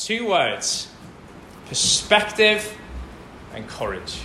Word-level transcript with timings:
Two 0.00 0.26
words 0.26 0.88
perspective 1.66 2.74
and 3.54 3.68
courage. 3.68 4.18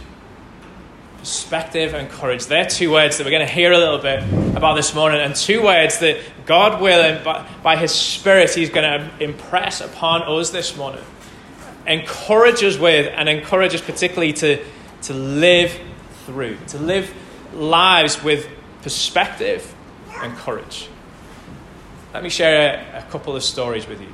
Perspective 1.17 1.93
and 1.93 2.09
courage. 2.09 2.45
They're 2.45 2.65
two 2.65 2.91
words 2.91 3.17
that 3.17 3.25
we're 3.25 3.31
going 3.31 3.45
to 3.45 3.53
hear 3.53 3.73
a 3.73 3.77
little 3.77 3.97
bit 3.97 4.23
about 4.55 4.75
this 4.75 4.95
morning, 4.95 5.19
and 5.19 5.35
two 5.35 5.61
words 5.61 5.99
that 5.99 6.21
God 6.45 6.81
will, 6.81 7.21
by, 7.25 7.45
by 7.61 7.75
His 7.75 7.91
Spirit, 7.91 8.51
He's 8.51 8.69
going 8.69 9.01
to 9.01 9.21
impress 9.21 9.81
upon 9.81 10.23
us 10.23 10.49
this 10.49 10.77
morning. 10.77 11.03
Encourage 11.85 12.63
us 12.63 12.77
with, 12.77 13.11
and 13.13 13.27
encourage 13.27 13.75
us 13.75 13.81
particularly 13.81 14.31
to, 14.31 14.63
to 15.01 15.13
live 15.13 15.77
through, 16.25 16.57
to 16.67 16.77
live 16.79 17.13
lives 17.53 18.23
with 18.23 18.47
perspective 18.81 19.75
and 20.21 20.37
courage. 20.37 20.87
Let 22.13 22.23
me 22.23 22.29
share 22.29 22.93
a, 22.93 22.99
a 22.99 23.11
couple 23.11 23.35
of 23.35 23.43
stories 23.43 23.87
with 23.87 23.99
you. 23.99 24.13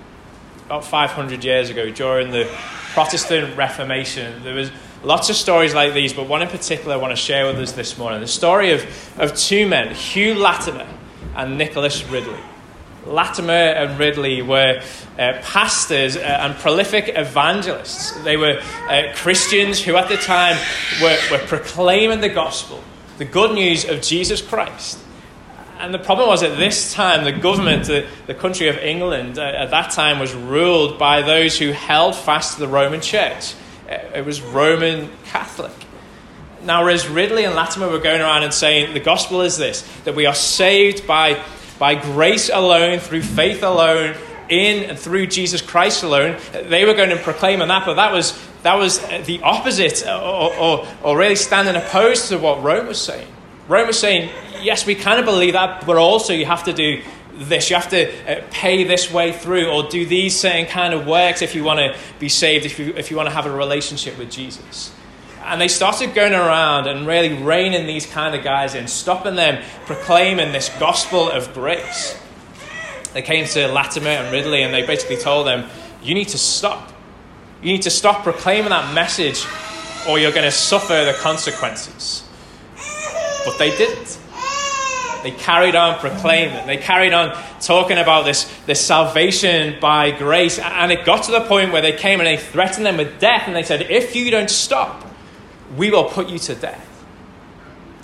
About 0.71 0.85
500 0.85 1.43
years 1.43 1.69
ago, 1.69 1.89
during 1.89 2.31
the 2.31 2.49
Protestant 2.93 3.57
Reformation, 3.57 4.41
there 4.41 4.55
was 4.55 4.71
lots 5.03 5.29
of 5.29 5.35
stories 5.35 5.73
like 5.75 5.93
these, 5.93 6.13
but 6.13 6.29
one 6.29 6.41
in 6.41 6.48
particular 6.48 6.93
I 6.93 6.95
want 6.95 7.12
to 7.12 7.21
share 7.21 7.45
with 7.45 7.57
us 7.57 7.73
this 7.73 7.98
morning. 7.98 8.21
The 8.21 8.27
story 8.27 8.71
of, 8.71 9.20
of 9.20 9.35
two 9.35 9.67
men, 9.67 9.93
Hugh 9.93 10.34
Latimer 10.34 10.88
and 11.35 11.57
Nicholas 11.57 12.05
Ridley. 12.05 12.39
Latimer 13.05 13.52
and 13.52 13.99
Ridley 13.99 14.41
were 14.41 14.81
uh, 15.20 15.34
pastors 15.41 16.15
uh, 16.15 16.21
and 16.21 16.55
prolific 16.55 17.17
evangelists. 17.17 18.13
They 18.23 18.38
were 18.38 18.62
uh, 18.88 19.12
Christians 19.13 19.84
who, 19.84 19.98
at 19.98 20.07
the 20.07 20.15
time, 20.15 20.55
were, 21.01 21.20
were 21.31 21.45
proclaiming 21.48 22.21
the 22.21 22.29
gospel, 22.29 22.81
the 23.17 23.26
good 23.26 23.53
news 23.53 23.84
of 23.84 24.01
Jesus 24.01 24.41
Christ. 24.41 24.99
And 25.81 25.91
the 25.91 25.99
problem 25.99 26.27
was 26.27 26.44
at 26.44 26.59
this 26.59 26.94
time, 26.94 27.23
the 27.23 27.31
government, 27.31 27.85
the, 27.85 28.05
the 28.27 28.35
country 28.35 28.67
of 28.67 28.77
England, 28.77 29.40
uh, 29.40 29.41
at 29.41 29.71
that 29.71 29.90
time 29.90 30.20
was 30.20 30.31
ruled 30.31 30.99
by 30.99 31.23
those 31.23 31.57
who 31.57 31.71
held 31.71 32.16
fast 32.16 32.54
to 32.54 32.59
the 32.59 32.67
Roman 32.67 33.02
church. 33.02 33.55
Uh, 33.90 33.98
it 34.13 34.23
was 34.23 34.41
Roman 34.41 35.09
Catholic. 35.26 35.74
Now, 36.63 36.84
whereas 36.84 37.07
Ridley 37.07 37.46
and 37.46 37.55
Latimer 37.55 37.90
were 37.90 37.98
going 37.98 38.21
around 38.21 38.43
and 38.43 38.54
saying 38.54 38.93
the 38.93 38.99
gospel 38.99 39.41
is 39.41 39.57
this 39.57 39.82
that 40.04 40.13
we 40.13 40.27
are 40.27 40.35
saved 40.35 41.07
by, 41.07 41.43
by 41.79 41.96
grace 41.96 42.52
alone, 42.54 42.99
through 42.99 43.24
faith 43.24 43.63
alone, 43.63 44.15
in 44.49 44.87
and 44.87 44.99
through 44.99 45.26
Jesus 45.26 45.63
Christ 45.63 46.04
alone, 46.04 46.37
they 46.52 46.85
were 46.85 46.93
going 46.93 47.09
to 47.09 47.18
proclaim 47.18 47.59
on 47.63 47.70
that, 47.70 47.87
but 47.87 47.96
that 47.96 48.13
was, 48.13 48.40
that 48.62 48.76
was 48.76 48.99
the 49.26 49.40
opposite, 49.41 50.05
or, 50.05 50.55
or, 50.55 50.87
or 51.02 51.18
really 51.18 51.35
standing 51.35 51.76
opposed 51.76 52.29
to 52.29 52.37
what 52.37 52.62
Rome 52.62 52.85
was 52.85 53.02
saying. 53.02 53.27
Rome 53.68 53.87
was 53.87 53.98
saying, 53.98 54.29
yes, 54.62 54.85
we 54.85 54.95
kind 54.95 55.20
of 55.20 55.26
believe 55.26 55.54
that, 55.54 55.85
but 55.85 55.98
also 55.98 56.34
you 56.34 56.45
have 56.45 56.63
to 56.65 56.73
do 56.73 57.01
this. 57.34 57.70
You 57.70 57.76
have 57.76 57.90
to 57.90 58.12
uh, 58.27 58.43
pay 58.51 58.84
this 58.84 59.12
way 59.12 59.31
through 59.31 59.70
or 59.70 59.90
do 59.90 60.05
these 60.05 60.40
certain 60.40 60.65
kind 60.65 60.93
of 60.93 61.07
works 61.07 61.41
if 61.41 61.55
you 61.55 61.63
want 61.63 61.79
to 61.79 61.98
be 62.20 62.29
saved, 62.29 62.65
if 62.65 62.79
you, 62.79 62.93
if 62.95 63.12
you 63.12 63.18
want 63.18 63.29
to 63.29 63.35
have 63.35 63.45
a 63.45 63.51
relationship 63.51 64.18
with 64.18 64.31
Jesus. 64.31 64.94
And 65.44 65.59
they 65.59 65.68
started 65.68 66.13
going 66.13 66.34
around 66.34 66.88
and 66.88 67.07
really 67.07 67.34
reining 67.34 67.88
these 67.88 68.06
kind 68.06 68.35
of 68.35 68.44
guys 68.44 68.75
in, 68.75 68.88
stopping 68.88 69.35
them 69.35 69.63
proclaiming 69.85 70.51
this 70.51 70.69
gospel 70.79 71.29
of 71.29 71.53
grace. 71.53 72.18
They 73.13 73.22
came 73.22 73.46
to 73.46 73.68
Latimer 73.68 74.09
and 74.09 74.31
Ridley 74.31 74.62
and 74.62 74.73
they 74.73 74.85
basically 74.85 75.18
told 75.18 75.47
them, 75.47 75.69
You 76.03 76.13
need 76.13 76.29
to 76.29 76.38
stop. 76.38 76.94
You 77.62 77.72
need 77.72 77.81
to 77.84 77.90
stop 77.90 78.23
proclaiming 78.23 78.69
that 78.69 78.94
message 78.94 79.46
or 80.07 80.19
you're 80.19 80.31
going 80.31 80.46
to 80.46 80.51
suffer 80.51 81.06
the 81.06 81.13
consequences. 81.19 82.23
But 83.46 83.57
they 83.57 83.75
didn't. 83.75 84.21
They 85.24 85.31
carried 85.31 85.75
on 85.75 86.00
proclaiming. 86.00 86.66
They 86.68 86.78
carried 86.78 87.14
on 87.14 87.38
talking 87.59 87.97
about 87.97 88.25
this, 88.25 88.52
this 88.66 88.84
salvation 88.86 89.80
by 89.80 90.12
grace. 90.12 90.59
And 90.59 90.91
it 90.91 91.06
got 91.06 91.24
to 91.25 91.31
the 91.31 91.41
point 91.41 91.72
where 91.72 91.81
they 91.81 91.94
came 91.94 92.19
and 92.19 92.28
they 92.28 92.38
threatened 92.38 92.86
them 92.86 92.97
with 92.97 93.19
death. 93.19 93.44
And 93.47 93.56
they 93.56 93.64
said, 93.64 93.90
If 93.90 94.16
you 94.16 94.31
don't 94.31 94.50
stop, 94.50 95.06
we 95.75 95.92
will 95.92 96.06
put 96.06 96.30
you 96.30 96.40
to 96.40 96.56
death. 96.56 96.88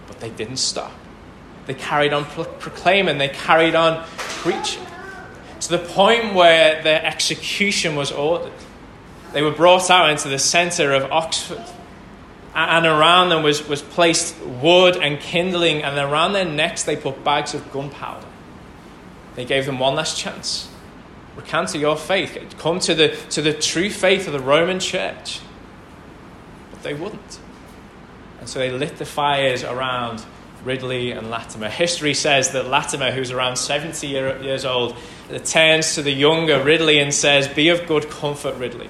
But 0.08 0.20
they 0.20 0.30
didn't 0.30 0.58
stop. 0.58 0.92
They 1.66 1.73
carried 1.73 2.14
on 2.14 2.26
pro- 2.26 2.45
proclaiming, 2.45 3.17
they 3.17 3.30
carried 3.30 3.76
on 3.76 4.06
preaching. 4.17 4.83
To 5.61 5.70
the 5.70 5.80
point 5.80 6.33
where 6.33 6.82
their 6.83 7.04
execution 7.04 7.95
was 7.95 8.11
ordered. 8.11 8.54
They 9.33 9.42
were 9.42 9.52
brought 9.52 9.89
out 9.89 10.10
into 10.10 10.30
the 10.30 10.39
centre 10.39 10.94
of 10.94 11.11
Oxford 11.11 11.64
and 12.55 12.85
around 12.85 13.30
them 13.30 13.43
was, 13.43 13.67
was 13.67 13.81
placed 13.81 14.39
wood 14.41 14.97
and 14.97 15.19
kindling, 15.19 15.83
and 15.83 15.97
around 15.97 16.33
their 16.33 16.45
necks 16.45 16.83
they 16.83 16.95
put 16.95 17.23
bags 17.23 17.53
of 17.53 17.71
gunpowder. 17.71 18.25
They 19.35 19.45
gave 19.45 19.65
them 19.65 19.80
one 19.80 19.95
last 19.95 20.17
chance. 20.17 20.69
Recant 21.35 21.69
to 21.69 21.77
your 21.77 21.95
faith. 21.95 22.55
Come 22.58 22.80
to 22.80 22.95
the, 22.95 23.09
to 23.30 23.43
the 23.43 23.53
true 23.53 23.91
faith 23.91 24.25
of 24.25 24.33
the 24.33 24.39
Roman 24.39 24.80
church. 24.80 25.39
But 26.71 26.81
they 26.81 26.95
wouldn't. 26.95 27.39
And 28.39 28.49
so 28.49 28.58
they 28.58 28.71
lit 28.71 28.97
the 28.97 29.05
fires 29.05 29.64
around 29.64 30.25
Ridley 30.64 31.11
and 31.11 31.29
Latimer. 31.29 31.69
History 31.69 32.15
says 32.15 32.52
that 32.52 32.67
Latimer, 32.67 33.11
who's 33.11 33.31
around 33.31 33.58
70 33.58 34.08
year, 34.08 34.41
years 34.41 34.65
old, 34.65 34.95
turns 35.45 35.95
to 35.95 36.02
the 36.02 36.11
younger 36.11 36.64
Ridley 36.64 36.99
and 36.99 37.14
says, 37.14 37.47
Be 37.47 37.69
of 37.69 37.85
good 37.87 38.09
comfort, 38.09 38.55
Ridley. 38.55 38.89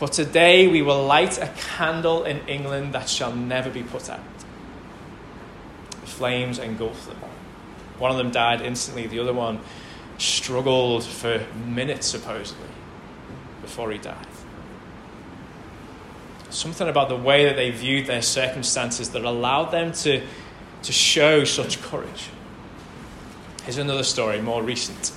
For 0.00 0.08
today 0.08 0.66
we 0.66 0.80
will 0.80 1.04
light 1.04 1.36
a 1.36 1.48
candle 1.76 2.24
in 2.24 2.38
England 2.48 2.94
that 2.94 3.06
shall 3.06 3.36
never 3.36 3.68
be 3.68 3.82
put 3.82 4.08
out. 4.08 4.24
The 5.90 6.06
flames 6.06 6.58
engulfed 6.58 7.06
them. 7.06 7.18
One 7.98 8.10
of 8.10 8.16
them 8.16 8.30
died 8.30 8.62
instantly, 8.62 9.06
the 9.08 9.18
other 9.18 9.34
one 9.34 9.60
struggled 10.16 11.04
for 11.04 11.44
minutes, 11.66 12.06
supposedly, 12.06 12.70
before 13.60 13.92
he 13.92 13.98
died. 13.98 14.26
Something 16.48 16.88
about 16.88 17.10
the 17.10 17.16
way 17.16 17.44
that 17.44 17.56
they 17.56 17.68
viewed 17.70 18.06
their 18.06 18.22
circumstances 18.22 19.10
that 19.10 19.26
allowed 19.26 19.70
them 19.70 19.92
to, 19.92 20.26
to 20.82 20.92
show 20.92 21.44
such 21.44 21.82
courage. 21.82 22.30
Here's 23.64 23.76
another 23.76 24.04
story, 24.04 24.40
more 24.40 24.62
recent. 24.62 25.12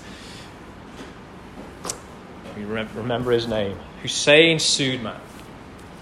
You 2.58 2.68
remember 2.68 3.32
his 3.32 3.48
name. 3.48 3.80
Hussein 4.04 4.60
Suleiman. 4.60 5.20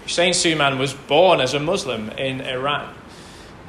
Hussein 0.02 0.34
Suleiman 0.34 0.78
was 0.78 0.92
born 0.92 1.40
as 1.40 1.54
a 1.54 1.60
Muslim 1.60 2.10
in 2.10 2.40
Iran. 2.42 2.94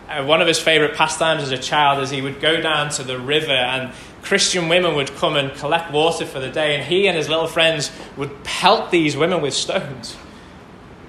Uh, 0.10 0.26
one 0.26 0.42
of 0.42 0.48
his 0.48 0.60
favorite 0.60 0.96
pastimes 0.96 1.44
as 1.44 1.52
a 1.52 1.58
child 1.58 2.04
is 2.04 2.10
he 2.10 2.22
would 2.22 2.42
go 2.42 2.60
down 2.60 2.90
to 2.90 3.04
the 3.04 3.18
river 3.18 3.54
and 3.54 3.94
Christian 4.24 4.70
women 4.70 4.96
would 4.96 5.14
come 5.16 5.36
and 5.36 5.54
collect 5.54 5.92
water 5.92 6.26
for 6.26 6.40
the 6.40 6.50
day, 6.50 6.76
and 6.76 6.84
he 6.84 7.08
and 7.08 7.18
his 7.18 7.28
little 7.28 7.48
friends 7.48 7.92
would 8.16 8.44
pelt 8.44 8.90
these 8.90 9.18
women 9.18 9.42
with 9.42 9.54
stones. 9.54 10.14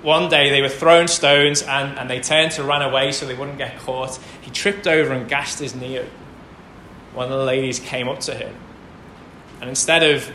One 0.02 0.28
day 0.28 0.50
they 0.50 0.60
were 0.60 0.68
thrown 0.68 1.08
stones 1.08 1.62
and, 1.62 1.96
and 1.98 2.10
they 2.10 2.20
turned 2.20 2.52
to 2.52 2.64
run 2.64 2.82
away 2.82 3.12
so 3.12 3.24
they 3.24 3.34
wouldn't 3.34 3.56
get 3.56 3.78
caught. 3.78 4.18
He 4.42 4.50
tripped 4.50 4.86
over 4.86 5.14
and 5.14 5.28
gashed 5.28 5.60
his 5.60 5.74
knee. 5.74 6.04
One 7.14 7.32
of 7.32 7.38
the 7.38 7.44
ladies 7.44 7.78
came 7.78 8.08
up 8.08 8.20
to 8.20 8.34
him, 8.34 8.54
and 9.60 9.70
instead 9.70 10.02
of 10.02 10.30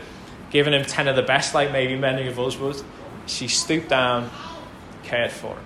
giving 0.50 0.72
him 0.72 0.84
10 0.84 1.08
of 1.08 1.16
the 1.16 1.22
best, 1.22 1.54
like 1.54 1.72
maybe 1.72 1.96
many 1.96 2.26
of 2.26 2.38
us 2.38 2.58
would. 2.58 2.82
She 3.26 3.48
stooped 3.48 3.88
down, 3.88 4.30
cared 5.04 5.30
for 5.30 5.54
him, 5.54 5.64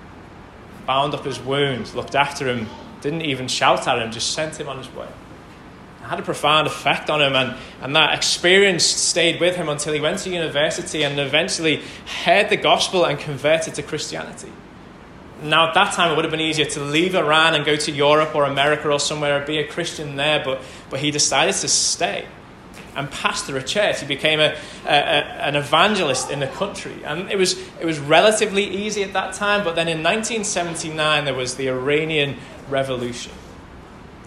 bound 0.86 1.14
up 1.14 1.24
his 1.24 1.40
wounds, 1.40 1.94
looked 1.94 2.14
after 2.14 2.46
him, 2.46 2.68
didn't 3.00 3.22
even 3.22 3.48
shout 3.48 3.88
at 3.88 3.98
him, 3.98 4.10
just 4.10 4.32
sent 4.32 4.60
him 4.60 4.68
on 4.68 4.78
his 4.78 4.92
way. 4.94 5.08
It 6.02 6.06
had 6.06 6.18
a 6.18 6.22
profound 6.22 6.66
effect 6.66 7.08
on 7.08 7.22
him, 7.22 7.34
and, 7.34 7.56
and 7.80 7.96
that 7.96 8.14
experience 8.14 8.84
stayed 8.84 9.40
with 9.40 9.56
him 9.56 9.68
until 9.68 9.94
he 9.94 10.00
went 10.00 10.18
to 10.20 10.30
university 10.30 11.02
and 11.02 11.18
eventually 11.18 11.82
heard 12.24 12.50
the 12.50 12.56
gospel 12.56 13.04
and 13.06 13.18
converted 13.18 13.74
to 13.74 13.82
Christianity. 13.82 14.52
Now, 15.42 15.68
at 15.68 15.74
that 15.74 15.94
time, 15.94 16.12
it 16.12 16.16
would 16.16 16.24
have 16.24 16.30
been 16.30 16.40
easier 16.40 16.66
to 16.66 16.80
leave 16.80 17.14
Iran 17.14 17.54
and 17.54 17.64
go 17.64 17.76
to 17.76 17.90
Europe 17.90 18.34
or 18.34 18.44
America 18.44 18.90
or 18.90 19.00
somewhere 19.00 19.38
and 19.38 19.46
be 19.46 19.58
a 19.58 19.66
Christian 19.66 20.16
there, 20.16 20.42
but, 20.44 20.62
but 20.90 21.00
he 21.00 21.10
decided 21.10 21.54
to 21.56 21.68
stay 21.68 22.26
and 22.96 23.10
pastor 23.10 23.56
a 23.56 23.62
church. 23.62 24.00
He 24.00 24.06
became 24.06 24.40
a, 24.40 24.56
a, 24.86 24.88
a, 24.88 25.24
an 25.46 25.56
evangelist 25.56 26.30
in 26.30 26.40
the 26.40 26.46
country. 26.46 27.04
And 27.04 27.30
it 27.30 27.36
was, 27.36 27.58
it 27.80 27.84
was 27.84 27.98
relatively 27.98 28.64
easy 28.64 29.02
at 29.02 29.12
that 29.12 29.34
time, 29.34 29.64
but 29.64 29.74
then 29.74 29.88
in 29.88 30.02
1979 30.02 31.24
there 31.24 31.34
was 31.34 31.56
the 31.56 31.68
Iranian 31.68 32.36
Revolution. 32.68 33.32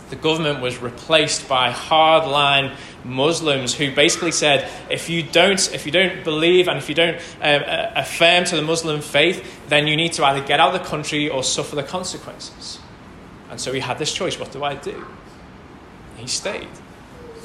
The 0.10 0.16
government 0.16 0.62
was 0.62 0.78
replaced 0.78 1.50
by 1.50 1.72
hardline 1.72 2.76
Muslims 3.04 3.74
who 3.74 3.94
basically 3.94 4.32
said, 4.32 4.70
if 4.90 5.10
you 5.10 5.22
don't, 5.22 5.74
if 5.74 5.86
you 5.86 5.92
don't 5.92 6.24
believe 6.24 6.68
and 6.68 6.78
if 6.78 6.88
you 6.88 6.96
don't 6.96 7.18
uh, 7.42 7.44
uh, 7.44 7.92
affirm 7.96 8.46
to 8.46 8.56
the 8.56 8.62
Muslim 8.62 9.02
faith, 9.02 9.68
then 9.68 9.86
you 9.88 9.98
need 9.98 10.14
to 10.14 10.24
either 10.26 10.46
get 10.46 10.60
out 10.60 10.74
of 10.74 10.82
the 10.82 10.88
country 10.88 11.30
or 11.30 11.44
suffer 11.44 11.76
the 11.76 11.84
consequences. 11.84 12.80
And 13.50 13.60
so 13.60 13.74
he 13.74 13.80
had 13.80 13.98
this 13.98 14.14
choice 14.14 14.40
what 14.40 14.52
do 14.52 14.64
I 14.64 14.76
do? 14.76 15.06
He 16.18 16.28
stayed. 16.28 16.68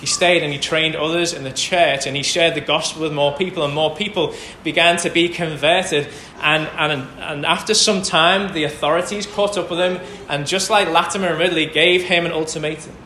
He 0.02 0.06
stayed 0.06 0.42
and 0.42 0.52
he 0.52 0.58
trained 0.58 0.96
others 0.96 1.32
in 1.32 1.44
the 1.44 1.52
church 1.52 2.08
and 2.08 2.16
he 2.16 2.24
shared 2.24 2.56
the 2.56 2.60
gospel 2.60 3.02
with 3.02 3.12
more 3.12 3.36
people, 3.36 3.64
and 3.64 3.72
more 3.72 3.94
people 3.94 4.34
began 4.64 4.96
to 4.96 5.10
be 5.10 5.28
converted. 5.28 6.08
And, 6.40 6.66
and, 6.76 7.08
and 7.20 7.46
after 7.46 7.72
some 7.72 8.02
time, 8.02 8.52
the 8.52 8.64
authorities 8.64 9.28
caught 9.28 9.56
up 9.56 9.70
with 9.70 9.78
him, 9.78 10.00
and 10.28 10.44
just 10.44 10.70
like 10.70 10.88
Latimer 10.88 11.28
and 11.28 11.38
Ridley, 11.38 11.66
gave 11.66 12.02
him 12.02 12.26
an 12.26 12.32
ultimatum 12.32 12.96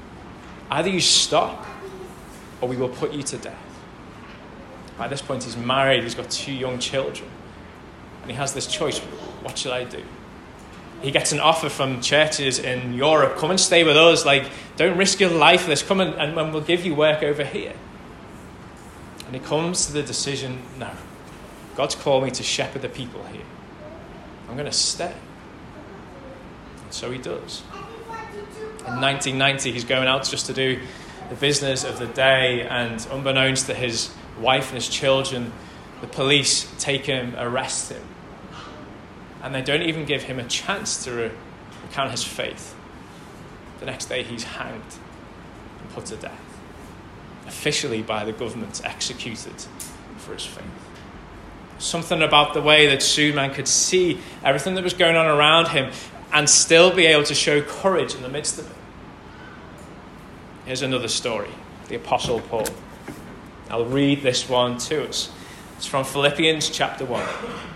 either 0.71 0.89
you 0.89 1.01
stop 1.01 1.67
or 2.63 2.69
we 2.69 2.77
will 2.77 2.89
put 2.89 3.13
you 3.13 3.23
to 3.23 3.37
death. 3.37 3.55
By 4.97 5.07
this 5.07 5.21
point, 5.21 5.45
he's 5.45 5.57
married, 5.57 6.03
he's 6.03 6.15
got 6.15 6.31
two 6.31 6.55
young 6.55 6.79
children. 6.79 7.29
And 8.23 8.31
he 8.31 8.37
has 8.39 8.55
this 8.55 8.67
choice 8.67 8.99
what 8.99 9.59
should 9.59 9.73
I 9.73 9.85
do? 9.85 10.03
He 11.03 11.11
gets 11.11 11.33
an 11.33 11.41
offer 11.41 11.69
from 11.69 12.01
churches 12.01 12.59
in 12.59 12.95
Europe 12.95 13.37
come 13.37 13.51
and 13.51 13.61
stay 13.61 13.85
with 13.85 13.97
us. 13.97 14.25
Like, 14.25 14.51
don't 14.77 14.97
risk 14.97 15.21
your 15.21 15.31
life 15.31 15.63
for 15.63 15.69
this. 15.69 15.83
Come 15.83 16.01
and, 16.01 16.15
and 16.15 16.53
we'll 16.53 16.63
give 16.63 16.85
you 16.85 16.95
work 16.95 17.23
over 17.23 17.45
here. 17.45 17.75
And 19.27 19.35
he 19.35 19.41
comes 19.41 19.87
to 19.87 19.93
the 19.93 20.03
decision 20.03 20.63
no, 20.79 20.91
God's 21.75 21.95
called 21.95 22.25
me 22.25 22.31
to 22.31 22.43
shepherd 22.43 22.83
the 22.83 22.89
people 22.89 23.23
here. 23.25 23.45
I'm 24.49 24.55
going 24.55 24.67
to 24.67 24.73
stay. 24.73 25.15
And 26.85 26.93
so 26.93 27.11
he 27.11 27.19
does. 27.19 27.63
In 28.87 29.01
1990, 29.01 29.73
he's 29.73 29.85
going 29.85 30.07
out 30.07 30.25
just 30.25 30.47
to 30.47 30.53
do 30.53 30.81
the 31.29 31.35
business 31.35 31.83
of 31.83 31.99
the 31.99 32.07
day, 32.07 32.63
and 32.63 33.05
unbeknownst 33.11 33.67
to 33.67 33.75
his 33.75 34.15
wife 34.41 34.69
and 34.69 34.77
his 34.77 34.89
children, 34.89 35.53
the 36.01 36.07
police 36.07 36.73
take 36.79 37.07
him, 37.07 37.35
arrest 37.37 37.91
him. 37.91 38.03
And 39.47 39.55
they 39.55 39.63
don't 39.63 39.83
even 39.83 40.05
give 40.07 40.25
him 40.25 40.41
a 40.41 40.45
chance 40.49 41.05
to 41.05 41.31
recount 41.85 42.11
his 42.11 42.25
faith. 42.25 42.75
The 43.79 43.87
next 43.87 44.07
day, 44.07 44.25
he's 44.25 44.43
hanged 44.43 44.83
and 45.81 45.91
put 45.91 46.07
to 46.07 46.17
death 46.17 46.41
officially 47.47 48.03
by 48.03 48.25
the 48.25 48.33
government 48.33 48.81
executed 48.85 49.55
for 50.19 50.33
his 50.33 50.45
faith. 50.45 50.65
Something 51.79 52.23
about 52.23 52.55
the 52.55 52.61
way 52.61 52.89
that 52.89 53.05
Suleiman 53.05 53.55
could 53.55 53.69
see 53.69 54.19
everything 54.43 54.75
that 54.75 54.83
was 54.83 54.95
going 54.95 55.15
on 55.15 55.27
around 55.27 55.69
him 55.69 55.93
and 56.33 56.51
still 56.51 56.93
be 56.93 57.07
able 57.07 57.23
to 57.23 57.35
show 57.35 57.63
courage 57.63 58.17
in 58.17 58.23
the 58.23 58.29
midst 58.29 58.59
of 58.59 58.69
it. 58.69 58.77
Here's 60.65 60.83
another 60.83 61.07
story 61.07 61.51
the 61.87 61.95
Apostle 61.95 62.41
Paul. 62.41 62.67
I'll 63.71 63.85
read 63.85 64.23
this 64.23 64.49
one 64.49 64.79
to 64.79 65.09
us. 65.09 65.31
It's 65.77 65.87
from 65.87 66.05
Philippians 66.05 66.69
chapter 66.69 67.05
1. 67.05 67.76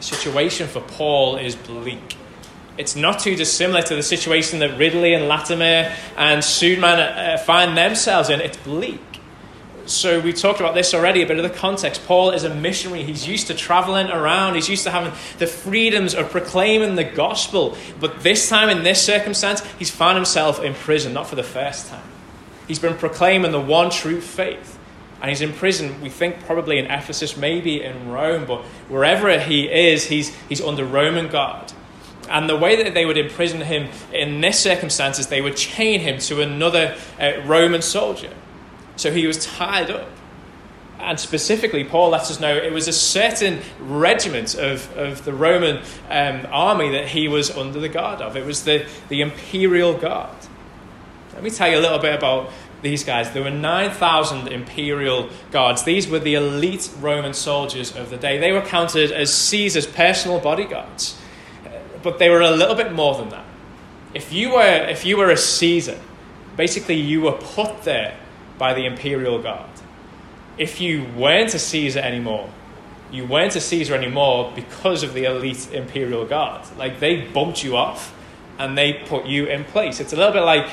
Situation 0.00 0.66
for 0.66 0.80
Paul 0.80 1.36
is 1.36 1.54
bleak. 1.54 2.16
It's 2.78 2.96
not 2.96 3.20
too 3.20 3.36
dissimilar 3.36 3.82
to 3.82 3.94
the 3.94 4.02
situation 4.02 4.60
that 4.60 4.78
Ridley 4.78 5.12
and 5.12 5.28
Latimer 5.28 5.94
and 6.16 6.42
Suleiman 6.42 6.98
uh, 6.98 7.36
find 7.38 7.76
themselves 7.76 8.30
in. 8.30 8.40
It's 8.40 8.56
bleak. 8.56 9.00
So 9.84 10.20
we 10.20 10.32
talked 10.32 10.60
about 10.60 10.74
this 10.74 10.94
already, 10.94 11.20
a 11.22 11.26
bit 11.26 11.36
of 11.36 11.42
the 11.42 11.50
context. 11.50 12.06
Paul 12.06 12.30
is 12.30 12.44
a 12.44 12.54
missionary. 12.54 13.02
He's 13.02 13.26
used 13.26 13.48
to 13.48 13.54
traveling 13.54 14.08
around. 14.08 14.54
He's 14.54 14.68
used 14.68 14.84
to 14.84 14.90
having 14.90 15.12
the 15.38 15.46
freedoms 15.46 16.14
of 16.14 16.30
proclaiming 16.30 16.94
the 16.94 17.04
gospel. 17.04 17.76
But 17.98 18.22
this 18.22 18.48
time, 18.48 18.68
in 18.68 18.84
this 18.84 19.04
circumstance, 19.04 19.62
he's 19.78 19.90
found 19.90 20.16
himself 20.16 20.62
in 20.62 20.74
prison, 20.74 21.12
not 21.12 21.26
for 21.26 21.34
the 21.34 21.42
first 21.42 21.88
time. 21.88 22.08
He's 22.68 22.78
been 22.78 22.96
proclaiming 22.96 23.50
the 23.50 23.60
one 23.60 23.90
true 23.90 24.20
faith. 24.20 24.78
And 25.20 25.28
he's 25.28 25.42
in 25.42 25.52
prison, 25.52 26.00
we 26.00 26.08
think 26.08 26.44
probably 26.46 26.78
in 26.78 26.86
Ephesus, 26.86 27.36
maybe 27.36 27.82
in 27.82 28.10
Rome, 28.10 28.46
but 28.46 28.62
wherever 28.88 29.38
he 29.38 29.70
is, 29.70 30.06
he's, 30.06 30.34
he's 30.48 30.62
under 30.62 30.84
Roman 30.84 31.28
guard. 31.28 31.72
And 32.30 32.48
the 32.48 32.56
way 32.56 32.82
that 32.82 32.94
they 32.94 33.04
would 33.04 33.18
imprison 33.18 33.60
him 33.60 33.88
in 34.12 34.40
this 34.40 34.58
circumstance 34.58 35.18
is 35.18 35.26
they 35.26 35.42
would 35.42 35.56
chain 35.56 36.00
him 36.00 36.18
to 36.20 36.40
another 36.40 36.96
uh, 37.20 37.32
Roman 37.44 37.82
soldier. 37.82 38.32
So 38.96 39.12
he 39.12 39.26
was 39.26 39.44
tied 39.44 39.90
up. 39.90 40.08
And 41.00 41.18
specifically, 41.18 41.82
Paul 41.82 42.10
lets 42.10 42.30
us 42.30 42.40
know 42.40 42.54
it 42.54 42.72
was 42.72 42.86
a 42.86 42.92
certain 42.92 43.60
regiment 43.80 44.54
of, 44.54 44.96
of 44.96 45.24
the 45.24 45.32
Roman 45.32 45.82
um, 46.10 46.46
army 46.50 46.90
that 46.90 47.08
he 47.08 47.26
was 47.26 47.50
under 47.50 47.80
the 47.80 47.88
guard 47.88 48.20
of. 48.20 48.36
It 48.36 48.44
was 48.44 48.64
the, 48.64 48.86
the 49.08 49.22
imperial 49.22 49.96
guard. 49.96 50.36
Let 51.32 51.42
me 51.42 51.50
tell 51.50 51.70
you 51.70 51.78
a 51.78 51.80
little 51.80 51.98
bit 51.98 52.14
about 52.14 52.50
these 52.82 53.04
guys. 53.04 53.30
There 53.32 53.42
were 53.42 53.50
9,000 53.50 54.48
imperial 54.48 55.28
guards. 55.50 55.84
These 55.84 56.08
were 56.08 56.18
the 56.18 56.34
elite 56.34 56.90
Roman 56.98 57.34
soldiers 57.34 57.94
of 57.94 58.10
the 58.10 58.16
day. 58.16 58.38
They 58.38 58.52
were 58.52 58.62
counted 58.62 59.12
as 59.12 59.32
Caesar's 59.32 59.86
personal 59.86 60.40
bodyguards. 60.40 61.18
Uh, 61.64 61.70
but 62.02 62.18
they 62.18 62.28
were 62.28 62.40
a 62.40 62.50
little 62.50 62.74
bit 62.74 62.92
more 62.92 63.14
than 63.16 63.28
that. 63.30 63.44
If 64.14 64.32
you 64.32 64.54
were, 64.54 64.88
if 64.88 65.04
you 65.04 65.16
were 65.16 65.30
a 65.30 65.36
Caesar, 65.36 65.98
basically 66.56 66.96
you 66.96 67.20
were 67.22 67.32
put 67.32 67.82
there 67.84 68.16
by 68.58 68.74
the 68.74 68.86
imperial 68.86 69.40
guard. 69.40 69.70
If 70.58 70.80
you 70.80 71.06
weren't 71.16 71.54
a 71.54 71.58
Caesar 71.58 72.00
anymore, 72.00 72.50
you 73.12 73.26
weren't 73.26 73.56
a 73.56 73.60
Caesar 73.60 73.94
anymore 73.94 74.52
because 74.54 75.02
of 75.02 75.14
the 75.14 75.24
elite 75.24 75.72
imperial 75.72 76.26
guard. 76.26 76.66
Like 76.76 77.00
they 77.00 77.22
bumped 77.22 77.64
you 77.64 77.76
off 77.76 78.14
and 78.58 78.76
they 78.76 78.92
put 78.92 79.26
you 79.26 79.46
in 79.46 79.64
place. 79.64 80.00
It's 80.00 80.12
a 80.12 80.16
little 80.16 80.32
bit 80.32 80.42
like 80.42 80.68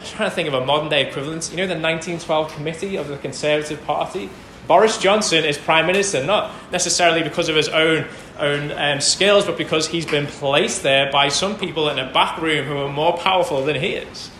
I'm 0.00 0.06
trying 0.06 0.30
to 0.30 0.34
think 0.34 0.48
of 0.48 0.54
a 0.54 0.64
modern 0.64 0.88
day 0.88 1.06
equivalent. 1.06 1.50
You 1.50 1.58
know 1.58 1.66
the 1.66 1.74
1912 1.74 2.54
committee 2.54 2.96
of 2.96 3.08
the 3.08 3.18
Conservative 3.18 3.84
Party? 3.84 4.30
Boris 4.66 4.96
Johnson 4.96 5.44
is 5.44 5.58
prime 5.58 5.86
minister, 5.86 6.24
not 6.24 6.52
necessarily 6.72 7.22
because 7.22 7.50
of 7.50 7.56
his 7.56 7.68
own 7.68 8.06
own 8.38 8.72
um, 8.72 9.00
skills, 9.02 9.44
but 9.44 9.58
because 9.58 9.88
he's 9.88 10.06
been 10.06 10.26
placed 10.26 10.82
there 10.82 11.12
by 11.12 11.28
some 11.28 11.58
people 11.58 11.90
in 11.90 11.98
a 11.98 12.10
back 12.12 12.40
room 12.40 12.64
who 12.64 12.78
are 12.78 12.88
more 12.88 13.18
powerful 13.18 13.62
than 13.64 13.76
he 13.76 13.88
is. 13.88 14.30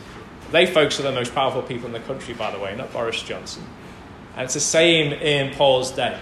They 0.50 0.64
folks 0.64 0.98
are 0.98 1.02
the 1.02 1.12
most 1.12 1.34
powerful 1.34 1.62
people 1.62 1.86
in 1.86 1.92
the 1.92 2.00
country, 2.00 2.32
by 2.32 2.50
the 2.50 2.58
way, 2.58 2.74
not 2.74 2.92
Boris 2.92 3.22
Johnson. 3.22 3.64
And 4.36 4.44
it's 4.44 4.54
the 4.54 4.60
same 4.60 5.12
in 5.12 5.54
Paul's 5.54 5.90
day. 5.90 6.18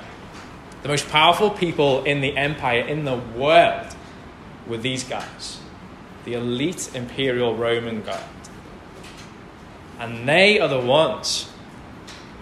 The 0.83 0.89
most 0.89 1.09
powerful 1.09 1.51
people 1.51 2.03
in 2.05 2.21
the 2.21 2.37
empire, 2.37 2.81
in 2.81 3.05
the 3.05 3.17
world, 3.37 3.95
were 4.67 4.79
these 4.79 5.05
guys 5.05 5.61
the 6.25 6.35
elite 6.35 6.91
imperial 6.95 7.55
Roman 7.55 8.03
guard. 8.03 8.38
And 9.99 10.29
they 10.29 10.61
are 10.61 10.69
the 10.69 10.81
ones 10.81 11.51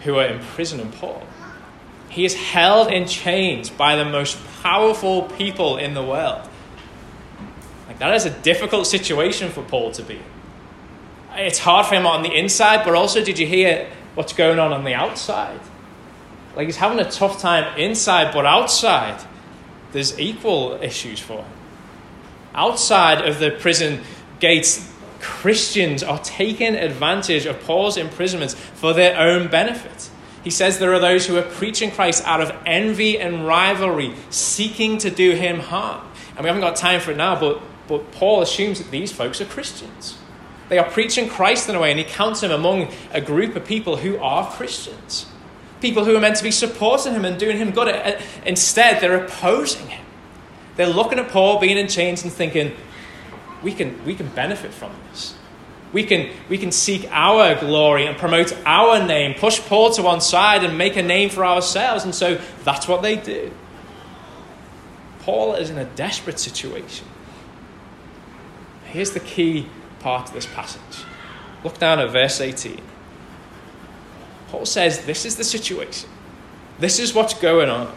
who 0.02 0.16
are 0.16 0.26
imprisoning 0.26 0.92
Paul. 0.92 1.22
He 2.08 2.24
is 2.24 2.34
held 2.34 2.92
in 2.92 3.06
chains 3.06 3.70
by 3.70 3.96
the 3.96 4.04
most 4.04 4.38
powerful 4.62 5.22
people 5.22 5.76
in 5.76 5.94
the 5.94 6.02
world. 6.02 6.48
Like, 7.86 7.98
that 7.98 8.14
is 8.14 8.26
a 8.26 8.30
difficult 8.30 8.86
situation 8.86 9.50
for 9.50 9.62
Paul 9.62 9.90
to 9.92 10.02
be 10.02 10.20
it's 11.38 11.58
hard 11.58 11.86
for 11.86 11.94
him 11.94 12.06
on 12.06 12.22
the 12.22 12.32
inside, 12.32 12.84
but 12.84 12.94
also, 12.94 13.22
did 13.22 13.38
you 13.38 13.46
hear 13.46 13.88
what's 14.14 14.32
going 14.32 14.58
on 14.58 14.72
on 14.72 14.84
the 14.84 14.94
outside? 14.94 15.60
Like 16.54 16.66
he's 16.66 16.76
having 16.76 16.98
a 16.98 17.10
tough 17.10 17.40
time 17.40 17.78
inside, 17.78 18.32
but 18.32 18.46
outside, 18.46 19.22
there's 19.92 20.18
equal 20.18 20.78
issues 20.82 21.20
for 21.20 21.42
him. 21.42 21.52
Outside 22.54 23.26
of 23.26 23.38
the 23.38 23.50
prison 23.50 24.00
gates, 24.40 24.90
Christians 25.26 26.02
are 26.04 26.20
taking 26.20 26.76
advantage 26.76 27.46
of 27.46 27.60
Paul's 27.64 27.96
imprisonment 27.96 28.52
for 28.52 28.94
their 28.94 29.18
own 29.18 29.48
benefit. 29.48 30.08
He 30.44 30.50
says 30.50 30.78
there 30.78 30.94
are 30.94 31.00
those 31.00 31.26
who 31.26 31.36
are 31.36 31.42
preaching 31.42 31.90
Christ 31.90 32.24
out 32.24 32.40
of 32.40 32.54
envy 32.64 33.18
and 33.18 33.44
rivalry, 33.46 34.14
seeking 34.30 34.98
to 34.98 35.10
do 35.10 35.32
him 35.32 35.58
harm. 35.58 36.06
And 36.36 36.44
we 36.44 36.46
haven't 36.46 36.62
got 36.62 36.76
time 36.76 37.00
for 37.00 37.10
it 37.10 37.16
now, 37.16 37.38
but, 37.38 37.60
but 37.88 38.12
Paul 38.12 38.40
assumes 38.40 38.78
that 38.78 38.92
these 38.92 39.10
folks 39.10 39.40
are 39.40 39.46
Christians. 39.46 40.16
They 40.68 40.78
are 40.78 40.88
preaching 40.88 41.28
Christ 41.28 41.68
in 41.68 41.74
a 41.74 41.80
way, 41.80 41.90
and 41.90 41.98
he 41.98 42.04
counts 42.04 42.42
him 42.42 42.52
among 42.52 42.92
a 43.12 43.20
group 43.20 43.56
of 43.56 43.64
people 43.64 43.96
who 43.96 44.18
are 44.18 44.48
Christians. 44.52 45.26
People 45.80 46.04
who 46.04 46.16
are 46.16 46.20
meant 46.20 46.36
to 46.36 46.44
be 46.44 46.52
supporting 46.52 47.14
him 47.14 47.24
and 47.24 47.38
doing 47.38 47.58
him 47.58 47.72
good. 47.72 47.88
Uh, 47.88 48.20
instead, 48.44 49.00
they're 49.00 49.24
opposing 49.24 49.88
him. 49.88 50.04
They're 50.76 50.86
looking 50.86 51.18
at 51.18 51.28
Paul 51.30 51.58
being 51.58 51.78
in 51.78 51.88
chains 51.88 52.22
and 52.22 52.32
thinking, 52.32 52.72
we 53.62 53.72
can, 53.72 54.04
we 54.04 54.14
can 54.14 54.28
benefit 54.28 54.72
from 54.72 54.92
this. 55.10 55.34
We 55.92 56.04
can, 56.04 56.30
we 56.48 56.58
can 56.58 56.72
seek 56.72 57.08
our 57.10 57.54
glory 57.54 58.06
and 58.06 58.16
promote 58.16 58.56
our 58.66 59.06
name, 59.06 59.34
push 59.34 59.60
Paul 59.60 59.90
to 59.92 60.02
one 60.02 60.20
side 60.20 60.64
and 60.64 60.76
make 60.76 60.96
a 60.96 61.02
name 61.02 61.30
for 61.30 61.44
ourselves. 61.44 62.04
And 62.04 62.14
so 62.14 62.40
that's 62.64 62.86
what 62.88 63.02
they 63.02 63.16
do. 63.16 63.52
Paul 65.20 65.54
is 65.54 65.70
in 65.70 65.78
a 65.78 65.84
desperate 65.84 66.38
situation. 66.38 67.06
Here's 68.84 69.12
the 69.12 69.20
key 69.20 69.68
part 70.00 70.28
of 70.28 70.34
this 70.34 70.46
passage. 70.46 71.04
Look 71.64 71.78
down 71.78 71.98
at 71.98 72.10
verse 72.10 72.40
18. 72.40 72.80
Paul 74.48 74.66
says, 74.66 75.04
This 75.04 75.24
is 75.24 75.36
the 75.36 75.44
situation. 75.44 76.08
This 76.78 76.98
is 76.98 77.14
what's 77.14 77.34
going 77.34 77.68
on. 77.68 77.88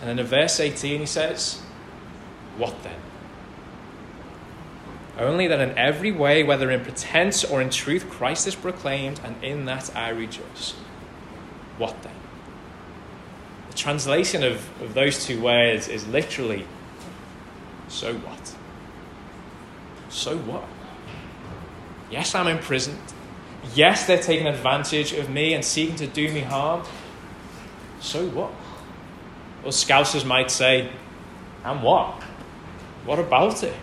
And 0.00 0.10
then 0.10 0.18
in 0.18 0.26
verse 0.26 0.60
18, 0.60 1.00
he 1.00 1.06
says, 1.06 1.60
What 2.58 2.82
then? 2.82 3.00
Only 5.18 5.46
that 5.46 5.60
in 5.60 5.76
every 5.78 6.12
way, 6.12 6.42
whether 6.42 6.70
in 6.70 6.80
pretense 6.82 7.42
or 7.42 7.62
in 7.62 7.70
truth, 7.70 8.08
Christ 8.10 8.46
is 8.46 8.54
proclaimed, 8.54 9.20
and 9.24 9.42
in 9.42 9.64
that 9.64 9.94
I 9.96 10.10
rejoice. 10.10 10.74
What 11.78 12.02
then? 12.02 12.12
The 13.70 13.76
translation 13.76 14.42
of, 14.42 14.68
of 14.82 14.92
those 14.94 15.24
two 15.24 15.40
words 15.40 15.88
is 15.88 16.06
literally, 16.06 16.66
So 17.88 18.14
what? 18.14 18.54
So 20.10 20.36
what? 20.36 20.64
Yes, 22.10 22.34
I'm 22.34 22.46
imprisoned. 22.46 22.98
Yes, 23.74 24.06
they're 24.06 24.22
taking 24.22 24.46
advantage 24.46 25.12
of 25.12 25.30
me 25.30 25.54
and 25.54 25.64
seeking 25.64 25.96
to 25.96 26.06
do 26.06 26.30
me 26.32 26.40
harm. 26.40 26.84
So 28.00 28.28
what? 28.28 28.52
Or 29.64 29.70
scousers 29.70 30.24
might 30.24 30.50
say, 30.50 30.90
and 31.64 31.82
what? 31.82 32.22
What 33.04 33.18
about 33.18 33.62
it? 33.62 33.74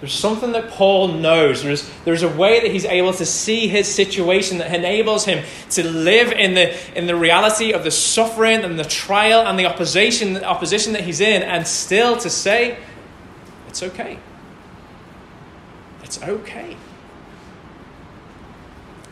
There's 0.00 0.14
something 0.14 0.52
that 0.52 0.70
Paul 0.70 1.08
knows. 1.08 1.62
There's, 1.62 1.90
there's 2.06 2.22
a 2.22 2.28
way 2.28 2.60
that 2.60 2.70
he's 2.70 2.86
able 2.86 3.12
to 3.12 3.26
see 3.26 3.68
his 3.68 3.86
situation 3.86 4.56
that 4.58 4.74
enables 4.74 5.26
him 5.26 5.44
to 5.70 5.86
live 5.86 6.32
in 6.32 6.54
the, 6.54 6.98
in 6.98 7.06
the 7.06 7.14
reality 7.14 7.72
of 7.72 7.84
the 7.84 7.90
suffering 7.90 8.64
and 8.64 8.78
the 8.78 8.84
trial 8.84 9.46
and 9.46 9.58
the 9.58 9.66
opposition, 9.66 10.32
the 10.32 10.44
opposition 10.44 10.94
that 10.94 11.02
he's 11.02 11.20
in, 11.20 11.42
and 11.42 11.66
still 11.66 12.16
to 12.16 12.30
say, 12.30 12.78
it's 13.68 13.82
okay. 13.82 14.18
It's 16.02 16.22
okay. 16.22 16.76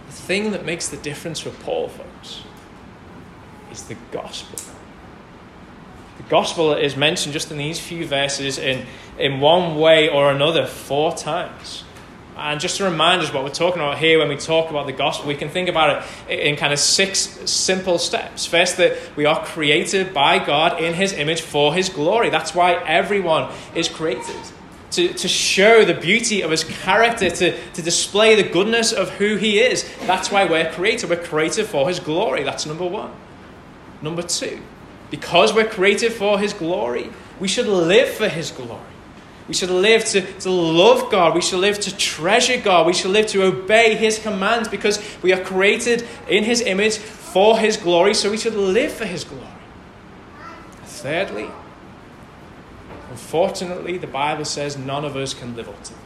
The 0.07 0.12
thing 0.12 0.52
that 0.52 0.64
makes 0.64 0.88
the 0.88 0.97
difference 0.97 1.38
for 1.38 1.50
Paul, 1.50 1.88
folks, 1.88 2.42
is 3.71 3.85
the 3.85 3.97
gospel. 4.11 4.59
The 6.16 6.23
gospel 6.25 6.73
is 6.73 6.97
mentioned 6.97 7.35
just 7.35 7.50
in 7.50 7.59
these 7.59 7.78
few 7.78 8.07
verses 8.07 8.59
in, 8.59 8.87
in 9.19 9.41
one 9.41 9.77
way 9.77 10.09
or 10.09 10.31
another 10.31 10.67
four 10.67 11.15
times. 11.15 11.85
And 12.39 12.61
just 12.61 12.77
to 12.77 12.85
remind 12.85 13.21
us 13.21 13.33
what 13.35 13.43
we're 13.43 13.51
talking 13.51 13.83
about 13.83 13.99
here 13.99 14.21
when 14.21 14.29
we 14.29 14.37
talk 14.37 14.71
about 14.71 14.87
the 14.87 14.93
gospel, 14.93 15.27
we 15.27 15.35
can 15.35 15.49
think 15.49 15.69
about 15.69 16.05
it 16.29 16.39
in 16.39 16.55
kind 16.55 16.73
of 16.73 16.79
six 16.79 17.19
simple 17.51 17.99
steps. 17.99 18.47
First, 18.47 18.77
that 18.77 18.97
we 19.17 19.27
are 19.27 19.45
created 19.45 20.15
by 20.15 20.39
God 20.39 20.81
in 20.81 20.95
His 20.95 21.13
image 21.13 21.41
for 21.41 21.75
His 21.75 21.89
glory. 21.89 22.31
That's 22.31 22.55
why 22.55 22.75
everyone 22.75 23.51
is 23.75 23.89
created. 23.89 24.37
To, 24.93 25.13
to 25.13 25.29
show 25.29 25.85
the 25.85 25.95
beauty 25.95 26.43
of 26.43 26.53
His 26.53 26.63
character, 26.63 27.29
to, 27.29 27.73
to 27.73 27.83
display 27.83 28.41
the 28.41 28.49
goodness 28.49 28.93
of 28.93 29.11
who 29.11 29.35
He 29.35 29.59
is. 29.59 29.85
That's 30.07 30.31
why 30.31 30.45
we're 30.45 30.71
created. 30.71 31.11
We're 31.11 31.17
created 31.17 31.67
for 31.67 31.89
His 31.89 31.99
glory. 31.99 32.45
That's 32.45 32.67
number 32.67 32.87
one. 32.87 33.11
Number 34.01 34.23
two, 34.23 34.61
because 35.11 35.53
we're 35.53 35.69
created 35.69 36.13
for 36.13 36.39
His 36.39 36.53
glory, 36.53 37.11
we 37.41 37.49
should 37.49 37.67
live 37.67 38.11
for 38.11 38.29
His 38.29 38.53
glory. 38.53 38.81
We 39.49 39.55
should 39.55 39.71
live 39.71 40.05
to, 40.07 40.21
to 40.40 40.50
love 40.50 41.11
God. 41.11 41.35
We 41.35 41.40
should 41.40 41.61
live 41.61 41.81
to 41.81 41.97
treasure 41.97 42.61
God. 42.61 42.87
We 42.87 42.93
should 42.93 43.11
live 43.11 43.26
to 43.28 43.45
obey 43.45 43.95
His 43.95 44.19
commands 44.19 44.69
because 44.69 45.02
we 45.23 45.33
are 45.33 45.43
created 45.43 46.07
in 46.28 46.45
His 46.45 46.61
image 46.61 46.99
for 46.99 47.59
His 47.59 47.78
glory, 47.78 48.12
so 48.12 48.31
we 48.31 48.37
should 48.37 48.55
live 48.55 48.93
for 48.93 49.07
His 49.07 49.25
glory. 49.25 49.47
Thirdly, 50.85 51.50
unfortunately, 53.11 53.97
the 53.97 54.07
Bible 54.07 54.45
says 54.45 54.76
none 54.76 55.05
of 55.05 55.17
us 55.17 55.33
can 55.33 55.57
live 55.57 55.69
up 55.69 55.83
to 55.85 55.95
it. 55.95 55.99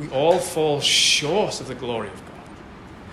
We 0.00 0.08
all 0.08 0.38
fall 0.38 0.80
short 0.80 1.60
of 1.60 1.68
the 1.68 1.74
glory 1.74 2.08
of 2.08 2.20
God. 2.26 2.34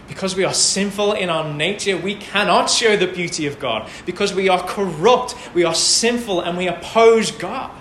Because 0.07 0.35
we 0.35 0.43
are 0.43 0.53
sinful 0.53 1.13
in 1.13 1.29
our 1.29 1.53
nature, 1.53 1.97
we 1.97 2.15
cannot 2.15 2.69
show 2.69 2.97
the 2.97 3.07
beauty 3.07 3.45
of 3.45 3.59
God. 3.59 3.89
Because 4.05 4.33
we 4.33 4.49
are 4.49 4.61
corrupt, 4.61 5.35
we 5.53 5.63
are 5.63 5.75
sinful, 5.75 6.41
and 6.41 6.57
we 6.57 6.67
oppose 6.67 7.31
God. 7.31 7.71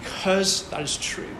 Because 0.00 0.68
that 0.70 0.82
is 0.82 0.96
true, 0.96 1.36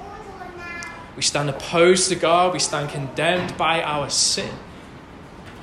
we 1.17 1.23
stand 1.23 1.49
opposed 1.49 2.09
to 2.09 2.15
God, 2.15 2.53
we 2.53 2.59
stand 2.59 2.91
condemned 2.91 3.57
by 3.57 3.83
our 3.83 4.11
sin. 4.11 4.53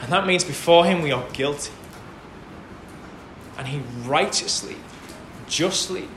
And 0.02 0.12
that 0.12 0.28
means 0.28 0.44
before 0.44 0.86
Him 0.86 1.02
we 1.02 1.12
are 1.12 1.26
guilty. 1.32 1.72
And 3.58 3.68
He 3.68 3.82
righteously, 4.08 4.78
justly 5.48 6.08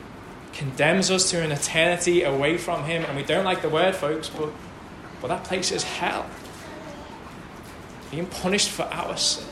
condemns 0.52 1.11
us 1.11 1.30
to 1.30 1.42
an 1.42 1.52
eternity 1.52 2.23
away 2.23 2.56
from 2.56 2.85
Him. 2.85 3.04
And 3.04 3.16
we 3.16 3.23
don't 3.23 3.45
like 3.45 3.62
the 3.62 3.68
word, 3.68 3.95
folks, 3.95 4.28
but, 4.28 4.50
but 5.21 5.28
that 5.28 5.45
place 5.45 5.71
is 5.71 5.83
hell 5.83 6.26
being 8.11 8.26
punished 8.26 8.71
for 8.71 8.85
our 8.85 9.16
sin. 9.16 9.45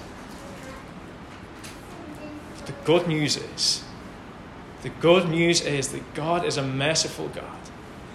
But 2.56 2.66
the 2.66 2.72
good 2.84 3.06
news 3.06 3.36
is, 3.36 3.83
the 4.84 4.90
good 4.90 5.30
news 5.30 5.62
is 5.62 5.88
that 5.88 6.12
God 6.12 6.44
is 6.44 6.58
a 6.58 6.62
merciful 6.62 7.28
God. 7.28 7.58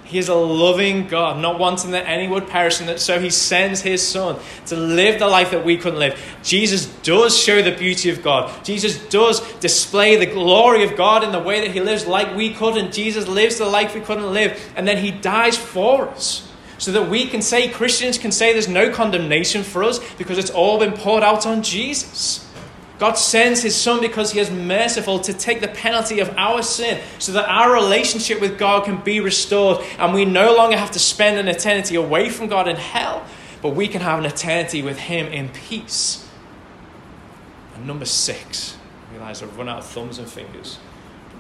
He 0.04 0.20
is 0.20 0.30
a 0.30 0.36
loving 0.36 1.08
God, 1.08 1.42
not 1.42 1.58
wanting 1.58 1.92
that 1.92 2.08
any 2.08 2.28
would 2.28 2.48
perish, 2.48 2.80
and 2.80 2.88
that 2.90 3.00
so 3.00 3.20
He 3.20 3.32
sends 3.32 3.82
His 3.82 4.08
Son 4.08 4.40
to 4.68 4.76
live 4.76 5.18
the 5.18 5.28
life 5.28 5.50
that 5.50 5.66
we 5.66 5.78
couldn't 5.78 5.98
live. 5.98 6.20
Jesus 6.44 6.86
does 7.02 7.36
show 7.36 7.64
the 7.64 7.72
beauty 7.72 8.12
of 8.12 8.22
God. 8.22 8.64
Jesus 8.64 9.04
does 9.10 9.42
display 9.56 10.16
the 10.16 10.28
glory 10.28 10.84
of 10.84 10.96
God 10.96 11.24
in 11.24 11.32
the 11.32 11.40
way 11.40 11.62
that 11.62 11.72
He 11.72 11.82
lives 11.82 12.06
like 12.06 12.36
we 12.36 12.54
couldn't. 12.54 12.94
Jesus 12.94 13.28
lives 13.28 13.58
the 13.58 13.66
life 13.66 13.96
we 13.96 14.02
couldn't 14.02 14.32
live, 14.32 14.72
and 14.76 14.88
then 14.88 14.98
He 14.98 15.10
dies 15.10 15.58
for 15.58 16.08
us 16.10 16.48
so 16.78 16.92
that 16.92 17.10
we 17.10 17.26
can 17.26 17.42
say, 17.42 17.68
Christians 17.68 18.20
can 18.20 18.32
say 18.32 18.54
there's 18.54 18.68
no 18.68 18.92
condemnation 18.92 19.64
for 19.64 19.84
us 19.84 20.00
because 20.20 20.38
it's 20.38 20.52
all 20.52 20.78
been 20.78 20.94
poured 20.94 21.24
out 21.24 21.48
on 21.48 21.64
Jesus. 21.64 22.48
God 23.00 23.13
sends 23.13 23.62
his 23.62 23.75
son 23.75 24.01
because 24.01 24.34
he 24.34 24.39
is 24.39 24.51
merciful 24.51 25.20
to 25.22 25.34
take 25.34 25.62
the 25.62 25.70
penalty 25.70 26.20
of 26.20 26.34
our 26.38 26.62
sin 26.62 27.01
so 27.18 27.32
that 27.32 27.48
our 27.48 27.74
relationship 27.74 28.41
with 28.41 28.60
God 28.60 28.84
can 28.84 28.98
be 28.98 29.22
restored 29.22 29.84
and 29.98 30.13
we 30.13 30.25
no 30.25 30.53
longer 30.53 30.75
have 30.75 30.91
to 30.91 31.00
spend 31.00 31.38
an 31.39 31.48
eternity 31.48 31.96
away 31.96 32.29
from 32.29 32.48
God 32.48 32.68
in 32.68 32.75
hell, 32.75 33.25
but 33.62 33.70
we 33.70 33.88
can 33.88 34.01
have 34.01 34.20
an 34.20 34.25
eternity 34.25 34.82
with 34.82 35.00
him 35.00 35.27
in 35.27 35.48
peace. 35.48 36.27
And 37.74 37.88
number 37.88 38.03
six, 38.03 38.75
I 39.08 39.13
realize 39.13 39.41
I've 39.41 39.58
run 39.58 39.70
out 39.70 39.79
of 39.79 39.86
thumbs 39.86 40.18
and 40.18 40.29
fingers. 40.29 40.77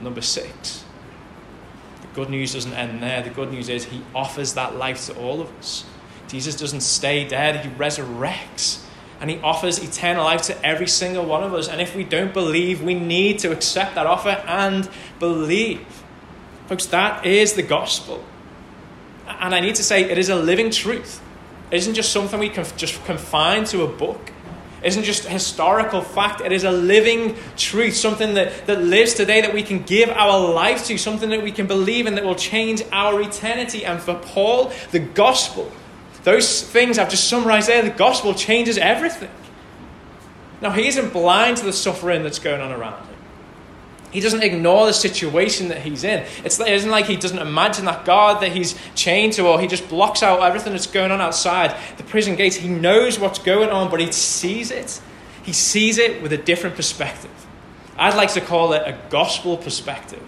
Number 0.01 0.21
six, 0.21 0.85
the 2.01 2.07
good 2.15 2.29
news 2.29 2.53
doesn't 2.53 2.73
end 2.73 3.03
there. 3.03 3.21
The 3.21 3.31
good 3.31 3.51
news 3.51 3.67
is 3.67 3.83
he 3.83 4.01
offers 4.15 4.53
that 4.53 4.77
life 4.77 5.05
to 5.07 5.19
all 5.19 5.41
of 5.41 5.51
us. 5.57 5.83
Jesus 6.29 6.55
doesn't 6.55 6.81
stay 6.81 7.27
dead, 7.27 7.65
he 7.65 7.69
resurrects. 7.71 8.85
And 9.21 9.29
he 9.29 9.37
offers 9.39 9.79
eternal 9.79 10.23
life 10.23 10.43
to 10.43 10.65
every 10.65 10.87
single 10.87 11.25
one 11.25 11.43
of 11.43 11.53
us. 11.53 11.67
And 11.67 11.81
if 11.81 11.95
we 11.95 12.03
don't 12.03 12.33
believe, 12.33 12.81
we 12.81 12.93
need 12.93 13.39
to 13.39 13.51
accept 13.51 13.95
that 13.95 14.05
offer 14.05 14.41
and 14.47 14.89
believe. 15.19 16.03
Folks, 16.67 16.85
that 16.87 17.25
is 17.25 17.53
the 17.53 17.63
gospel. 17.63 18.23
And 19.27 19.53
I 19.53 19.59
need 19.59 19.75
to 19.75 19.83
say, 19.83 20.09
it 20.09 20.17
is 20.17 20.29
a 20.29 20.35
living 20.35 20.71
truth. 20.71 21.21
It 21.71 21.77
isn't 21.77 21.95
just 21.95 22.11
something 22.11 22.39
we 22.39 22.49
can 22.49 22.65
just 22.77 23.03
confine 23.05 23.65
to 23.65 23.83
a 23.83 23.87
book 23.87 24.31
isn't 24.83 25.03
just 25.03 25.25
historical 25.25 26.01
fact, 26.01 26.41
it 26.41 26.51
is 26.51 26.63
a 26.63 26.71
living 26.71 27.35
truth, 27.57 27.95
something 27.95 28.35
that, 28.35 28.65
that 28.67 28.81
lives 28.81 29.13
today 29.13 29.41
that 29.41 29.53
we 29.53 29.63
can 29.63 29.83
give 29.83 30.09
our 30.09 30.53
life 30.53 30.85
to, 30.85 30.97
something 30.97 31.29
that 31.29 31.43
we 31.43 31.51
can 31.51 31.67
believe 31.67 32.07
in 32.07 32.15
that 32.15 32.23
will 32.23 32.35
change 32.35 32.83
our 32.91 33.21
eternity. 33.21 33.85
And 33.85 33.99
for 33.99 34.15
Paul, 34.15 34.71
the 34.91 34.99
gospel, 34.99 35.69
those 36.23 36.63
things 36.63 36.97
I've 36.97 37.09
just 37.09 37.29
summarized 37.29 37.69
there, 37.69 37.81
the 37.81 37.89
gospel 37.89 38.33
changes 38.33 38.77
everything. 38.77 39.31
Now, 40.61 40.71
he 40.71 40.87
isn't 40.87 41.13
blind 41.13 41.57
to 41.57 41.65
the 41.65 41.73
suffering 41.73 42.23
that's 42.23 42.39
going 42.39 42.61
on 42.61 42.71
around 42.71 43.05
him. 43.05 43.15
He 44.11 44.19
doesn't 44.19 44.41
ignore 44.41 44.87
the 44.87 44.93
situation 44.93 45.67
that 45.67 45.83
he's 45.83 46.03
in. 46.03 46.25
It's, 46.43 46.59
it 46.59 46.67
isn't 46.67 46.89
like 46.89 47.05
he 47.05 47.15
doesn't 47.15 47.37
imagine 47.37 47.85
that 47.85 48.05
God 48.05 48.41
that 48.41 48.51
he's 48.51 48.75
chained 48.95 49.33
to, 49.33 49.47
or 49.47 49.61
he 49.61 49.67
just 49.67 49.87
blocks 49.87 50.23
out 50.23 50.41
everything 50.41 50.73
that's 50.73 50.87
going 50.87 51.11
on 51.11 51.21
outside 51.21 51.75
the 51.97 52.03
prison 52.03 52.35
gates. 52.35 52.55
He 52.55 52.69
knows 52.69 53.19
what's 53.19 53.39
going 53.39 53.69
on, 53.69 53.91
but 53.91 53.99
he 53.99 54.11
sees 54.11 54.71
it. 54.71 54.99
He 55.43 55.53
sees 55.53 55.99
it 55.99 56.21
with 56.23 56.33
a 56.33 56.37
different 56.37 56.75
perspective. 56.75 57.31
I'd 57.97 58.15
like 58.15 58.33
to 58.33 58.41
call 58.41 58.73
it 58.73 58.81
a 58.85 58.97
gospel 59.09 59.57
perspective. 59.57 60.23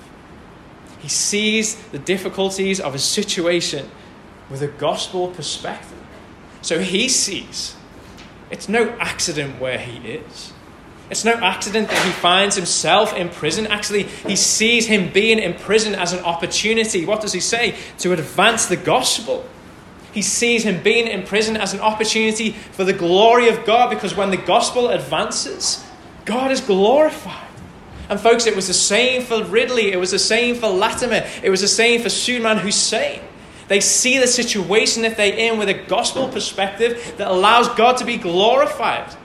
He 1.00 1.08
sees 1.08 1.76
the 1.88 2.00
difficulties 2.00 2.80
of 2.80 2.94
his 2.94 3.04
situation 3.04 3.90
with 4.52 4.62
a 4.62 4.68
gospel 4.68 5.30
perspective. 5.30 5.98
So 6.62 6.80
he 6.80 7.10
sees 7.10 7.76
it's 8.52 8.68
no 8.68 8.90
accident 9.00 9.62
where 9.62 9.80
he 9.80 10.06
is. 10.10 10.52
It's 11.10 11.26
no 11.26 11.34
accident 11.34 11.90
that 11.90 12.06
he 12.06 12.12
finds 12.12 12.56
himself 12.56 13.14
in 13.16 13.30
prison. 13.30 13.66
Actually, 13.68 14.04
he 14.04 14.36
sees 14.36 14.86
him 14.86 15.12
being 15.12 15.40
in 15.40 15.54
prison 15.54 15.96
as 15.96 16.14
an 16.14 16.24
opportunity. 16.24 17.06
What 17.06 17.22
does 17.22 17.34
he 17.34 17.40
say? 17.40 17.76
To 18.00 18.12
advance 18.12 18.66
the 18.66 18.78
gospel. 18.78 19.46
He 20.14 20.22
sees 20.22 20.64
him 20.64 20.84
being 20.84 21.08
in 21.08 21.24
prison 21.24 21.56
as 21.56 21.74
an 21.74 21.80
opportunity 21.80 22.52
for 22.52 22.84
the 22.84 22.94
glory 22.94 23.48
of 23.48 23.66
God 23.66 23.90
because 23.90 24.16
when 24.16 24.30
the 24.30 24.38
gospel 24.38 24.90
advances, 24.90 25.86
God 26.26 26.52
is 26.52 26.60
glorified. 26.60 27.48
And 28.10 28.20
folks, 28.20 28.46
it 28.46 28.56
was 28.56 28.68
the 28.68 28.74
same 28.74 29.22
for 29.22 29.42
Ridley, 29.44 29.94
it 29.94 29.98
was 29.98 30.12
the 30.12 30.20
same 30.20 30.56
for 30.56 30.68
Latimer, 30.68 31.26
it 31.42 31.50
was 31.50 31.62
the 31.62 31.68
same 31.70 32.02
for 32.02 32.10
Salman 32.10 32.58
Hussein. 32.58 33.22
They 33.72 33.80
see 33.80 34.18
the 34.18 34.28
situation 34.28 35.04
that 35.04 35.16
they're 35.16 35.34
in 35.34 35.58
with 35.58 35.70
a 35.70 35.74
gospel 35.74 36.28
perspective 36.28 37.14
that 37.16 37.32
allows 37.32 37.70
God 37.70 37.96
to 38.00 38.06
be 38.06 38.18
glorified. 38.18 39.16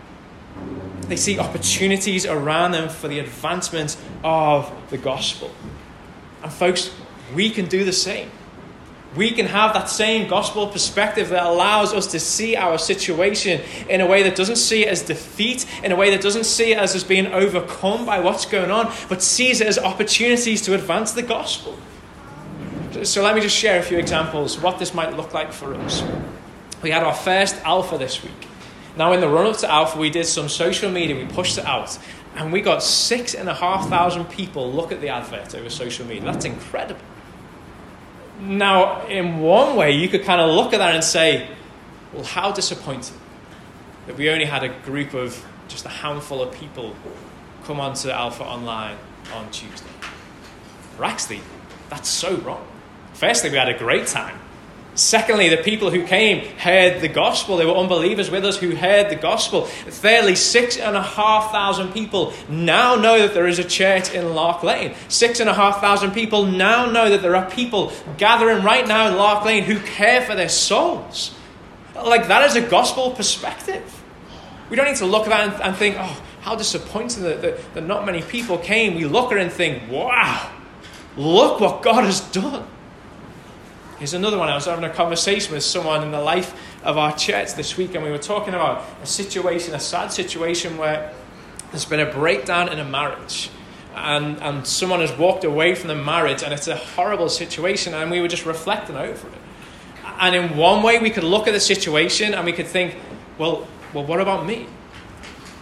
They 1.09 1.17
see 1.17 1.37
opportunities 1.41 2.25
around 2.25 2.71
them 2.71 2.89
for 2.89 3.09
the 3.09 3.19
advancement 3.19 3.97
of 4.23 4.73
the 4.91 4.99
gospel. 4.99 5.51
And, 6.45 6.53
folks, 6.53 6.95
we 7.35 7.51
can 7.51 7.67
do 7.67 7.85
the 7.85 7.93
same. 7.93 8.31
We 9.17 9.33
can 9.33 9.47
have 9.47 9.75
that 9.75 9.91
same 9.91 10.29
gospel 10.29 10.69
perspective 10.69 11.31
that 11.31 11.45
allows 11.45 11.93
us 11.93 12.07
to 12.13 12.21
see 12.21 12.55
our 12.55 12.79
situation 12.79 13.63
in 13.89 14.01
a 14.01 14.07
way 14.07 14.23
that 14.23 14.37
doesn't 14.37 14.59
see 14.59 14.87
it 14.87 14.89
as 14.91 15.03
defeat, 15.03 15.67
in 15.83 15.91
a 15.91 15.97
way 15.97 16.11
that 16.11 16.21
doesn't 16.21 16.45
see 16.45 16.71
it 16.71 16.79
as, 16.79 16.95
as 16.95 17.03
being 17.03 17.27
overcome 17.27 18.07
by 18.07 18.21
what's 18.21 18.47
going 18.47 18.71
on, 18.71 18.95
but 19.09 19.23
sees 19.23 19.61
it 19.61 19.67
as 19.67 19.77
opportunities 19.77 20.63
to 20.63 20.75
advance 20.75 21.11
the 21.11 21.23
gospel. 21.23 21.77
So 23.05 23.23
let 23.23 23.35
me 23.35 23.41
just 23.41 23.57
share 23.57 23.79
a 23.79 23.83
few 23.83 23.99
examples 23.99 24.59
what 24.59 24.79
this 24.79 24.95
might 24.95 25.17
look 25.17 25.35
like 25.35 25.53
for 25.53 25.75
us. 25.75 26.03
We 26.83 26.91
had 26.91 27.03
our 27.03 27.15
first 27.15 27.57
Alpha 27.65 27.99
this 27.99 28.23
week. 28.23 28.49
Now, 28.97 29.13
in 29.13 29.21
the 29.21 29.29
run 29.29 29.47
up 29.47 29.59
to 29.59 29.71
Alpha, 29.71 29.99
we 29.99 30.09
did 30.09 30.25
some 30.27 30.49
social 30.49 30.91
media, 30.91 31.17
we 31.17 31.27
pushed 31.27 31.59
it 31.59 31.67
out, 31.67 31.99
and 32.35 32.53
we 32.53 32.63
got 32.63 32.83
six 32.83 33.35
and 33.35 33.49
a 33.49 33.55
half 33.55 33.89
thousand 33.89 34.27
people 34.27 34.73
look 34.73 34.93
at 34.93 35.01
the 35.01 35.09
advert 35.11 35.55
over 35.55 35.69
social 35.69 36.07
media. 36.07 36.25
That's 36.25 36.45
incredible. 36.45 37.01
Now, 38.41 39.07
in 39.07 39.39
one 39.39 39.77
way, 39.77 39.93
you 39.93 40.09
could 40.09 40.25
kind 40.25 40.41
of 40.41 40.51
look 40.51 40.73
at 40.73 40.79
that 40.79 40.95
and 40.95 41.05
say, 41.05 41.49
well, 42.13 42.25
how 42.25 42.53
disappointing 42.53 43.17
that 44.07 44.17
we 44.17 44.31
only 44.31 44.45
had 44.45 44.63
a 44.63 44.69
group 44.69 45.15
of 45.15 45.45
just 45.69 45.85
a 45.85 45.91
handful 45.91 46.43
of 46.43 46.55
people 46.55 46.95
come 47.65 47.81
onto 47.81 48.09
Alpha 48.11 48.45
Online 48.45 48.97
on 49.35 49.51
Tuesday. 49.51 49.91
But 50.97 51.11
actually, 51.11 51.41
that's 51.91 52.09
so 52.09 52.37
wrong. 52.37 52.67
Firstly, 53.17 53.49
we 53.49 53.57
had 53.57 53.71
a 53.71 53.79
great 53.79 54.07
time. 54.07 54.39
Secondly, 54.95 55.49
the 55.49 55.57
people 55.57 55.91
who 55.91 56.07
came 56.07 56.47
heard 56.59 57.01
the 57.01 57.09
gospel. 57.09 57.57
They 57.57 57.65
were 57.65 57.75
unbelievers 57.77 58.31
with 58.31 58.45
us 58.45 58.59
who 58.59 58.75
heard 58.77 59.09
the 59.09 59.17
gospel. 59.17 59.65
Thirdly, 59.65 60.35
six 60.35 60.77
and 60.77 60.95
a 60.95 61.03
half 61.03 61.51
thousand 61.51 61.93
people 61.93 62.35
now 62.51 62.95
know 62.95 63.19
that 63.19 63.33
there 63.33 63.47
is 63.47 63.59
a 63.59 63.65
church 63.65 64.13
in 64.13 64.35
Lark 64.35 64.63
Lane. 64.63 64.95
Six 65.09 65.41
and 65.41 65.49
a 65.49 65.55
half 65.55 65.81
thousand 65.81 66.13
people 66.13 66.45
now 66.45 66.91
know 66.91 67.09
that 67.09 67.23
there 67.23 67.37
are 67.37 67.51
people 67.51 67.91
gathering 68.19 68.63
right 68.63 68.87
now 68.87 69.09
in 69.09 69.17
Lark 69.17 69.47
Lane 69.47 69.65
who 69.65 69.81
care 69.81 70.21
for 70.21 70.35
their 70.35 70.51
souls. 70.51 71.35
Like, 71.95 72.29
that 72.29 72.45
is 72.51 72.57
a 72.57 72.67
gospel 72.69 73.13
perspective. 73.13 74.03
We 74.69 74.77
don't 74.77 74.87
need 74.87 74.97
to 74.97 75.07
look 75.07 75.27
at 75.27 75.31
that 75.31 75.55
and, 75.55 75.63
and 75.63 75.77
think, 75.77 75.97
oh, 75.99 76.23
how 76.43 76.55
disappointing 76.55 77.23
that, 77.23 77.41
that, 77.41 77.75
that 77.75 77.87
not 77.87 78.05
many 78.05 78.21
people 78.21 78.59
came. 78.59 78.95
We 78.95 79.07
look 79.07 79.33
at 79.33 79.39
it 79.39 79.43
and 79.43 79.53
think, 79.53 79.91
wow, 79.91 80.53
look 81.17 81.61
what 81.61 81.83
God 81.83 82.05
has 82.05 82.21
done. 82.21 82.67
Here's 83.99 84.13
another 84.13 84.37
one. 84.37 84.51
I 84.51 84.55
was 84.55 84.67
having 84.67 84.85
a 84.85 84.93
conversation 84.93 85.55
with 85.55 85.63
someone 85.63 86.03
in 86.03 86.11
the 86.11 86.21
life 86.21 86.55
of 86.85 86.99
our 86.99 87.17
church 87.17 87.55
this 87.55 87.79
week, 87.79 87.95
and 87.95 88.05
we 88.05 88.11
were 88.11 88.19
talking 88.19 88.53
about 88.53 88.85
a 89.03 89.07
situation, 89.07 89.75
a 89.75 89.81
sad 89.81 90.13
situation 90.13 90.77
where 90.77 91.15
there's 91.71 91.87
been 91.87 92.01
a 92.01 92.13
breakdown 92.13 92.69
in 92.69 92.79
a 92.79 92.85
marriage. 92.85 93.51
And, 93.95 94.37
and 94.43 94.67
someone 94.67 95.01
has 95.01 95.13
walked 95.13 95.45
away 95.45 95.75
from 95.75 95.89
the 95.89 95.95
marriage, 95.95 96.43
and 96.43 96.53
it's 96.53 96.69
a 96.69 96.77
horrible 96.77 97.31
situation, 97.31 97.95
and 97.95 98.11
we 98.11 98.21
were 98.21 98.29
just 98.29 98.45
reflecting 98.45 98.97
over 98.97 99.29
it. 99.29 99.39
And 100.19 100.35
in 100.35 100.57
one 100.57 100.83
way, 100.83 100.99
we 100.99 101.09
could 101.11 101.25
look 101.25 101.47
at 101.47 101.53
the 101.53 101.61
situation 101.61 102.35
and 102.35 102.45
we 102.45 102.53
could 102.53 102.67
think, 102.67 102.97
well, 103.39 103.67
well 103.93 104.05
what 104.05 104.21
about 104.21 104.47
me? 104.47 104.67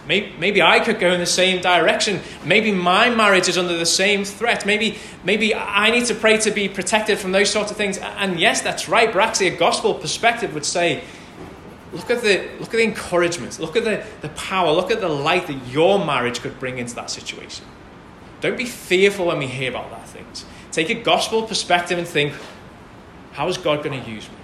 Maybe, 0.07 0.33
maybe 0.37 0.61
I 0.61 0.79
could 0.79 0.99
go 0.99 1.11
in 1.11 1.19
the 1.19 1.25
same 1.25 1.61
direction. 1.61 2.21
Maybe 2.43 2.71
my 2.71 3.09
marriage 3.09 3.47
is 3.47 3.57
under 3.57 3.75
the 3.75 3.85
same 3.85 4.23
threat. 4.23 4.65
Maybe, 4.65 4.97
maybe 5.23 5.55
I 5.55 5.89
need 5.89 6.05
to 6.05 6.15
pray 6.15 6.37
to 6.37 6.51
be 6.51 6.69
protected 6.69 7.17
from 7.17 7.31
those 7.31 7.49
sorts 7.49 7.71
of 7.71 7.77
things. 7.77 7.97
And 7.97 8.39
yes, 8.39 8.61
that's 8.61 8.87
right. 8.87 9.11
But 9.11 9.21
actually, 9.23 9.47
a 9.47 9.57
gospel 9.57 9.95
perspective 9.95 10.53
would 10.53 10.65
say, 10.65 11.03
look 11.91 12.11
at 12.11 12.21
the, 12.21 12.47
look 12.59 12.73
at 12.73 12.77
the 12.77 12.83
encouragement, 12.83 13.59
look 13.59 13.75
at 13.75 13.83
the, 13.83 14.05
the 14.21 14.29
power, 14.29 14.71
look 14.71 14.91
at 14.91 15.01
the 15.01 15.09
light 15.09 15.47
that 15.47 15.67
your 15.67 16.03
marriage 16.03 16.41
could 16.41 16.59
bring 16.59 16.77
into 16.77 16.93
that 16.95 17.09
situation. 17.09 17.65
Don't 18.41 18.57
be 18.57 18.65
fearful 18.65 19.27
when 19.27 19.39
we 19.39 19.47
hear 19.47 19.71
about 19.71 19.89
that 19.89 20.07
things. 20.07 20.45
Take 20.71 20.89
a 20.89 21.01
gospel 21.01 21.43
perspective 21.43 21.97
and 21.97 22.07
think, 22.07 22.33
how 23.31 23.47
is 23.47 23.57
God 23.57 23.83
going 23.83 24.03
to 24.03 24.09
use 24.09 24.27
me? 24.29 24.35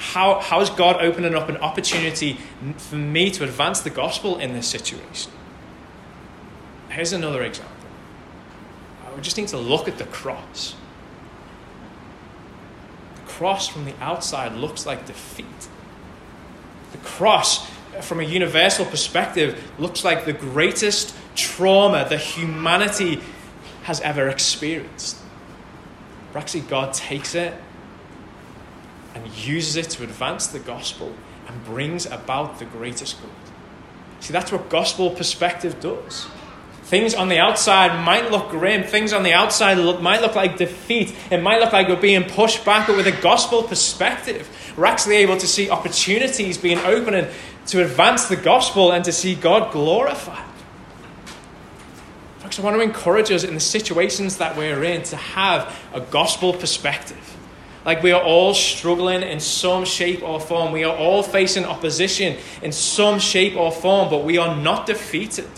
How, 0.00 0.40
how 0.40 0.60
is 0.62 0.70
God 0.70 0.96
opening 1.02 1.34
up 1.34 1.50
an 1.50 1.58
opportunity 1.58 2.38
for 2.78 2.96
me 2.96 3.30
to 3.32 3.44
advance 3.44 3.80
the 3.80 3.90
gospel 3.90 4.38
in 4.38 4.54
this 4.54 4.66
situation? 4.66 5.30
Here's 6.88 7.12
another 7.12 7.42
example. 7.42 7.76
We 9.14 9.20
just 9.20 9.36
need 9.36 9.48
to 9.48 9.58
look 9.58 9.88
at 9.88 9.98
the 9.98 10.04
cross. 10.04 10.74
The 13.16 13.30
cross 13.30 13.68
from 13.68 13.84
the 13.84 13.92
outside 14.00 14.54
looks 14.54 14.86
like 14.86 15.04
defeat. 15.04 15.68
The 16.92 16.98
cross, 16.98 17.68
uh, 17.94 18.00
from 18.00 18.20
a 18.20 18.24
universal 18.24 18.86
perspective, 18.86 19.62
looks 19.78 20.02
like 20.02 20.24
the 20.24 20.32
greatest 20.32 21.14
trauma 21.34 22.06
that 22.08 22.20
humanity 22.20 23.20
has 23.82 24.00
ever 24.00 24.28
experienced. 24.28 25.18
But 26.32 26.40
actually, 26.40 26.62
God 26.62 26.94
takes 26.94 27.34
it 27.34 27.52
and 29.14 29.26
uses 29.36 29.76
it 29.76 29.90
to 29.90 30.04
advance 30.04 30.46
the 30.48 30.58
gospel 30.58 31.14
and 31.48 31.64
brings 31.64 32.06
about 32.06 32.58
the 32.58 32.64
greatest 32.64 33.20
good. 33.20 33.30
See, 34.20 34.32
that's 34.32 34.52
what 34.52 34.68
gospel 34.68 35.10
perspective 35.10 35.80
does. 35.80 36.26
Things 36.84 37.14
on 37.14 37.28
the 37.28 37.38
outside 37.38 38.04
might 38.04 38.30
look 38.30 38.50
grim. 38.50 38.82
Things 38.82 39.12
on 39.12 39.22
the 39.22 39.32
outside 39.32 39.78
look, 39.78 40.00
might 40.00 40.20
look 40.20 40.34
like 40.34 40.56
defeat. 40.56 41.14
It 41.30 41.40
might 41.40 41.60
look 41.60 41.72
like 41.72 41.88
we're 41.88 41.94
being 41.94 42.24
pushed 42.24 42.64
back, 42.64 42.88
but 42.88 42.96
with 42.96 43.06
a 43.06 43.22
gospel 43.22 43.62
perspective, 43.62 44.48
we're 44.76 44.86
actually 44.86 45.16
able 45.16 45.36
to 45.38 45.46
see 45.46 45.70
opportunities 45.70 46.58
being 46.58 46.78
opened 46.78 47.28
to 47.66 47.82
advance 47.82 48.26
the 48.26 48.36
gospel 48.36 48.90
and 48.90 49.04
to 49.04 49.12
see 49.12 49.36
God 49.36 49.72
glorified. 49.72 50.44
Folks, 52.40 52.58
I 52.58 52.62
want 52.62 52.76
to 52.76 52.82
encourage 52.82 53.30
us 53.30 53.44
in 53.44 53.54
the 53.54 53.60
situations 53.60 54.38
that 54.38 54.56
we're 54.56 54.82
in 54.82 55.04
to 55.04 55.16
have 55.16 55.78
a 55.94 56.00
gospel 56.00 56.52
perspective. 56.52 57.36
Like 57.84 58.02
we 58.02 58.12
are 58.12 58.22
all 58.22 58.52
struggling 58.52 59.22
in 59.22 59.40
some 59.40 59.84
shape 59.84 60.22
or 60.22 60.38
form. 60.38 60.72
We 60.72 60.84
are 60.84 60.94
all 60.94 61.22
facing 61.22 61.64
opposition 61.64 62.36
in 62.62 62.72
some 62.72 63.18
shape 63.18 63.56
or 63.56 63.72
form, 63.72 64.10
but 64.10 64.24
we 64.24 64.36
are 64.36 64.54
not 64.54 64.86
defeated. 64.86 65.48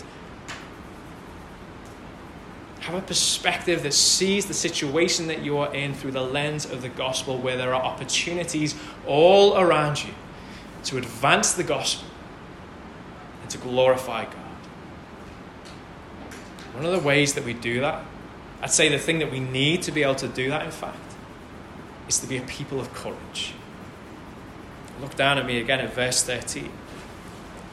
Have 2.81 2.95
a 2.95 3.01
perspective 3.01 3.83
that 3.83 3.93
sees 3.93 4.45
the 4.45 4.53
situation 4.53 5.27
that 5.27 5.41
you 5.41 5.57
are 5.57 5.73
in 5.73 5.93
through 5.93 6.11
the 6.11 6.21
lens 6.21 6.65
of 6.65 6.81
the 6.81 6.89
gospel, 6.89 7.37
where 7.37 7.57
there 7.57 7.73
are 7.73 7.81
opportunities 7.81 8.75
all 9.07 9.57
around 9.57 10.03
you 10.03 10.13
to 10.85 10.97
advance 10.97 11.53
the 11.53 11.63
gospel 11.63 12.07
and 13.41 13.49
to 13.49 13.57
glorify 13.57 14.25
God. 14.25 14.35
One 16.73 16.85
of 16.85 16.91
the 16.91 16.99
ways 16.99 17.33
that 17.35 17.45
we 17.45 17.53
do 17.53 17.81
that, 17.81 18.03
I'd 18.61 18.71
say 18.71 18.89
the 18.89 18.97
thing 18.97 19.19
that 19.19 19.31
we 19.31 19.39
need 19.39 19.83
to 19.83 19.91
be 19.91 20.03
able 20.03 20.15
to 20.15 20.27
do 20.27 20.49
that, 20.49 20.65
in 20.65 20.71
fact, 20.71 21.12
is 22.13 22.19
to 22.19 22.27
be 22.27 22.37
a 22.37 22.41
people 22.41 22.79
of 22.79 22.93
courage. 22.93 23.53
Look 25.01 25.15
down 25.15 25.37
at 25.37 25.45
me 25.45 25.59
again 25.59 25.79
at 25.79 25.93
verse 25.93 26.23
13. 26.23 26.71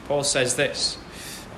Paul 0.07 0.23
says 0.23 0.55
this. 0.55 0.97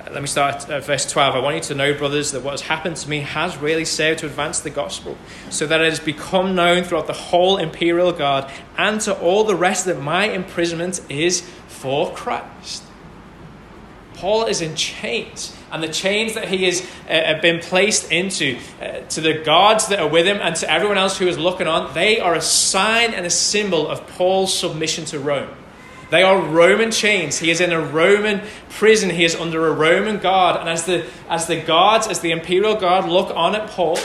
Uh, 0.00 0.12
let 0.12 0.20
me 0.20 0.28
start 0.28 0.68
at 0.68 0.84
verse 0.84 1.10
12. 1.10 1.34
I 1.34 1.38
want 1.38 1.56
you 1.56 1.62
to 1.62 1.74
know, 1.74 1.94
brothers, 1.94 2.32
that 2.32 2.42
what 2.42 2.52
has 2.52 2.60
happened 2.60 2.96
to 2.96 3.08
me 3.08 3.20
has 3.20 3.56
really 3.56 3.84
served 3.84 4.20
to 4.20 4.26
advance 4.26 4.60
the 4.60 4.70
gospel, 4.70 5.16
so 5.50 5.66
that 5.66 5.80
it 5.80 5.88
has 5.88 6.00
become 6.00 6.54
known 6.54 6.84
throughout 6.84 7.06
the 7.06 7.14
whole 7.14 7.56
imperial 7.56 8.12
guard 8.12 8.50
and 8.76 9.00
to 9.02 9.18
all 9.18 9.44
the 9.44 9.56
rest 9.56 9.86
that 9.86 10.00
my 10.00 10.26
imprisonment 10.26 11.00
is 11.08 11.40
for 11.66 12.12
Christ. 12.12 12.82
Paul 14.14 14.44
is 14.44 14.60
in 14.60 14.76
chains 14.76 15.56
and 15.74 15.82
the 15.82 15.88
chains 15.88 16.34
that 16.34 16.46
he 16.46 16.66
has 16.66 16.86
uh, 17.10 17.40
been 17.42 17.58
placed 17.58 18.12
into, 18.12 18.56
uh, 18.80 19.00
to 19.08 19.20
the 19.20 19.42
guards 19.42 19.88
that 19.88 19.98
are 19.98 20.08
with 20.08 20.24
him, 20.24 20.38
and 20.40 20.54
to 20.54 20.70
everyone 20.70 20.98
else 20.98 21.18
who 21.18 21.26
is 21.26 21.36
looking 21.36 21.66
on, 21.66 21.92
they 21.94 22.20
are 22.20 22.36
a 22.36 22.40
sign 22.40 23.12
and 23.12 23.26
a 23.26 23.30
symbol 23.30 23.88
of 23.88 24.06
Paul's 24.06 24.56
submission 24.56 25.04
to 25.06 25.18
Rome. 25.18 25.50
They 26.10 26.22
are 26.22 26.40
Roman 26.40 26.92
chains. 26.92 27.38
He 27.38 27.50
is 27.50 27.60
in 27.60 27.72
a 27.72 27.80
Roman 27.80 28.42
prison. 28.70 29.10
He 29.10 29.24
is 29.24 29.34
under 29.34 29.66
a 29.66 29.72
Roman 29.72 30.18
guard. 30.18 30.60
And 30.60 30.68
as 30.68 30.86
the, 30.86 31.06
as 31.28 31.48
the 31.48 31.60
guards, 31.60 32.06
as 32.06 32.20
the 32.20 32.30
imperial 32.30 32.76
guard 32.76 33.06
look 33.06 33.34
on 33.34 33.56
at 33.56 33.68
Paul, 33.68 33.98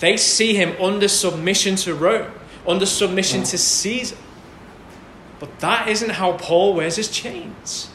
they 0.00 0.16
see 0.16 0.56
him 0.56 0.74
under 0.82 1.06
submission 1.06 1.76
to 1.76 1.94
Rome, 1.94 2.32
under 2.66 2.84
submission 2.84 3.44
to 3.44 3.56
Caesar. 3.56 4.16
But 5.38 5.60
that 5.60 5.86
isn't 5.86 6.10
how 6.10 6.32
Paul 6.32 6.74
wears 6.74 6.96
his 6.96 7.08
chains. 7.08 7.90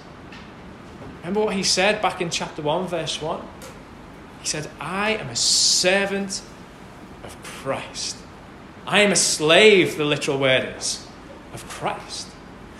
Remember 1.21 1.41
what 1.41 1.55
he 1.55 1.63
said 1.63 2.01
back 2.01 2.21
in 2.21 2.29
chapter 2.29 2.61
1, 2.61 2.87
verse 2.87 3.21
1? 3.21 3.41
He 4.41 4.47
said, 4.47 4.69
I 4.79 5.11
am 5.11 5.29
a 5.29 5.35
servant 5.35 6.41
of 7.23 7.41
Christ. 7.43 8.17
I 8.87 9.01
am 9.01 9.11
a 9.11 9.15
slave, 9.15 9.97
the 9.97 10.05
literal 10.05 10.39
word 10.39 10.75
is, 10.77 11.07
of 11.53 11.67
Christ. 11.67 12.27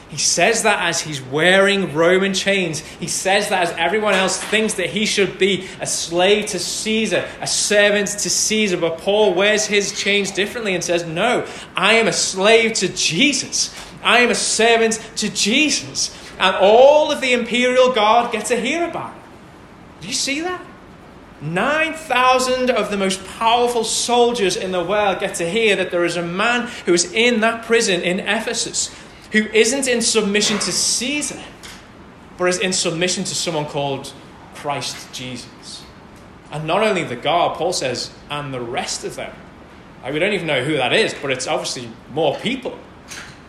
He 0.10 0.18
says 0.18 0.64
that 0.64 0.86
as 0.90 1.00
he's 1.00 1.22
wearing 1.22 1.94
Roman 1.94 2.34
chains. 2.34 2.80
He 2.80 3.08
says 3.08 3.48
that 3.48 3.64
as 3.64 3.72
everyone 3.78 4.14
else 4.14 4.38
thinks 4.38 4.74
that 4.74 4.90
he 4.90 5.06
should 5.06 5.40
be 5.40 5.70
a 5.80 5.88
slave 5.88 6.48
to 6.48 6.60
Caesar, 6.60 7.26
a 7.40 7.48
servant 7.48 8.10
to 8.10 8.30
Caesar. 8.30 8.76
But 8.76 8.98
Paul 8.98 9.34
wears 9.34 9.68
his 9.68 9.98
chains 9.98 10.30
differently 10.32 10.76
and 10.76 10.84
says, 10.84 11.06
No, 11.06 11.48
I 11.78 11.94
am 11.94 12.10
a 12.10 12.14
slave 12.14 12.74
to 12.74 12.90
Jesus. 12.90 13.74
I 14.04 14.20
am 14.20 14.32
a 14.32 14.36
servant 14.36 15.00
to 15.16 15.30
Jesus. 15.30 16.14
And 16.42 16.56
all 16.56 17.12
of 17.12 17.22
the 17.22 17.34
imperial 17.34 17.94
guard 17.94 18.32
get 18.32 18.48
to 18.48 18.60
hear 18.60 18.90
about 18.90 19.16
it. 19.16 19.22
Do 20.02 20.08
you 20.08 20.14
see 20.14 20.42
that? 20.42 20.66
9,000 21.40 22.72
of 22.72 22.90
the 22.90 22.98
most 22.98 23.24
powerful 23.26 23.84
soldiers 23.84 24.56
in 24.56 24.72
the 24.72 24.84
world 24.84 25.20
get 25.20 25.36
to 25.36 25.50
hear 25.50 25.76
that 25.76 25.92
there 25.92 26.04
is 26.04 26.18
a 26.18 26.26
man 26.26 26.68
who 26.86 26.94
is 26.94 27.12
in 27.14 27.42
that 27.42 27.64
prison 27.66 28.02
in 28.02 28.20
Ephesus 28.20 28.94
who 29.32 29.44
isn't 29.54 29.88
in 29.88 30.02
submission 30.02 30.58
to 30.60 30.72
Caesar, 30.72 31.42
but 32.38 32.46
is 32.46 32.60
in 32.60 32.74
submission 32.74 33.24
to 33.24 33.36
someone 33.36 33.66
called 33.66 34.12
Christ 34.56 35.14
Jesus. 35.14 35.84
And 36.52 36.68
not 36.68 36.84
only 36.84 37.04
the 37.04 37.16
guard, 37.16 37.58
Paul 37.58 37.72
says, 37.72 38.12
and 38.30 38.54
the 38.54 38.60
rest 38.60 39.06
of 39.06 39.16
them. 39.16 39.34
we 40.12 40.20
don't 40.20 40.34
even 40.34 40.48
know 40.48 40.64
who 40.64 40.78
that 40.78 40.92
is, 40.92 41.14
but 41.22 41.32
it's 41.32 41.48
obviously 41.48 41.90
more 42.14 42.36
people. 42.40 42.78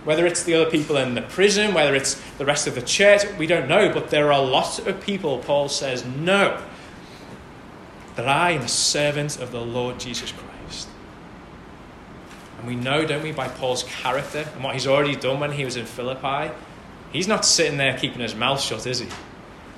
Whether 0.04 0.26
it's 0.26 0.42
the 0.42 0.54
other 0.54 0.70
people 0.70 0.96
in 0.96 1.14
the 1.14 1.22
prison, 1.22 1.74
whether 1.74 1.94
it's 1.94 2.20
the 2.38 2.44
rest 2.44 2.66
of 2.66 2.74
the 2.74 2.82
church, 2.82 3.22
we 3.38 3.46
don't 3.46 3.68
know. 3.68 3.92
But 3.92 4.10
there 4.10 4.26
are 4.32 4.42
a 4.42 4.44
lot 4.44 4.84
of 4.86 5.00
people, 5.00 5.38
Paul 5.38 5.68
says, 5.68 6.04
no, 6.04 6.60
that 8.16 8.28
I 8.28 8.50
am 8.50 8.62
a 8.62 8.68
servant 8.68 9.38
of 9.38 9.52
the 9.52 9.60
Lord 9.60 10.00
Jesus 10.00 10.32
Christ. 10.32 10.88
And 12.58 12.66
we 12.66 12.74
know, 12.74 13.06
don't 13.06 13.22
we, 13.22 13.32
by 13.32 13.48
Paul's 13.48 13.84
character 13.84 14.48
and 14.54 14.64
what 14.64 14.74
he's 14.74 14.86
already 14.86 15.16
done 15.16 15.40
when 15.40 15.52
he 15.52 15.64
was 15.64 15.76
in 15.76 15.86
Philippi. 15.86 16.52
He's 17.12 17.28
not 17.28 17.44
sitting 17.44 17.76
there 17.76 17.96
keeping 17.98 18.20
his 18.20 18.34
mouth 18.34 18.60
shut, 18.60 18.86
is 18.86 19.00
he? 19.00 19.08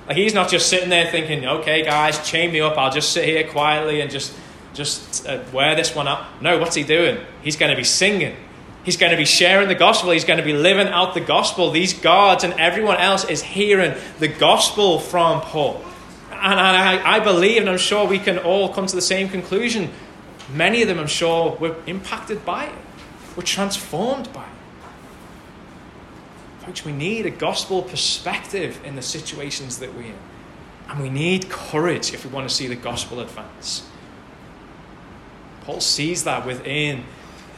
Like 0.07 0.17
he's 0.17 0.33
not 0.33 0.49
just 0.49 0.69
sitting 0.69 0.89
there 0.89 1.09
thinking, 1.09 1.45
"Okay, 1.45 1.83
guys, 1.83 2.25
chain 2.27 2.51
me 2.51 2.61
up. 2.61 2.77
I'll 2.77 2.91
just 2.91 3.11
sit 3.11 3.25
here 3.25 3.47
quietly 3.47 4.01
and 4.01 4.11
just 4.11 4.33
just 4.73 5.27
uh, 5.27 5.39
wear 5.51 5.75
this 5.75 5.95
one 5.95 6.07
up." 6.07 6.27
No, 6.41 6.59
what's 6.59 6.75
he 6.75 6.83
doing? 6.83 7.17
He's 7.41 7.55
going 7.55 7.71
to 7.71 7.75
be 7.75 7.83
singing. 7.83 8.35
He's 8.85 8.97
going 8.97 9.11
to 9.11 9.17
be 9.17 9.25
sharing 9.25 9.67
the 9.67 9.75
gospel. 9.75 10.11
He's 10.11 10.25
going 10.25 10.37
to 10.37 10.45
be 10.45 10.53
living 10.53 10.87
out 10.87 11.15
the 11.15 11.19
gospel. 11.19 11.71
These 11.71 11.93
guards 11.93 12.43
and 12.43 12.53
everyone 12.53 12.97
else 12.97 13.25
is 13.25 13.41
hearing 13.41 13.95
the 14.19 14.27
gospel 14.27 14.99
from 14.99 15.41
Paul. 15.41 15.83
And 16.29 16.59
I, 16.59 17.15
I 17.15 17.19
believe, 17.19 17.61
and 17.61 17.69
I'm 17.69 17.79
sure 17.79 18.05
we 18.05 18.19
can 18.19 18.37
all 18.37 18.71
come 18.71 18.85
to 18.85 18.95
the 18.95 19.01
same 19.01 19.27
conclusion. 19.27 19.89
Many 20.53 20.83
of 20.83 20.87
them, 20.87 20.99
I'm 20.99 21.07
sure, 21.07 21.55
were 21.55 21.75
impacted 21.87 22.45
by 22.45 22.65
it, 22.65 22.75
were 23.35 23.41
transformed 23.41 24.31
by 24.31 24.43
it. 24.43 24.49
Folks, 26.65 26.85
we 26.85 26.91
need 26.91 27.25
a 27.25 27.31
gospel 27.31 27.81
perspective 27.81 28.79
in 28.85 28.95
the 28.95 29.01
situations 29.01 29.79
that 29.79 29.95
we're 29.95 30.03
in. 30.03 30.17
And 30.89 31.01
we 31.01 31.09
need 31.09 31.49
courage 31.49 32.13
if 32.13 32.23
we 32.23 32.29
want 32.29 32.47
to 32.47 32.53
see 32.53 32.67
the 32.67 32.75
gospel 32.75 33.19
advance. 33.19 33.89
Paul 35.61 35.81
sees 35.81 36.23
that 36.25 36.45
within 36.45 37.03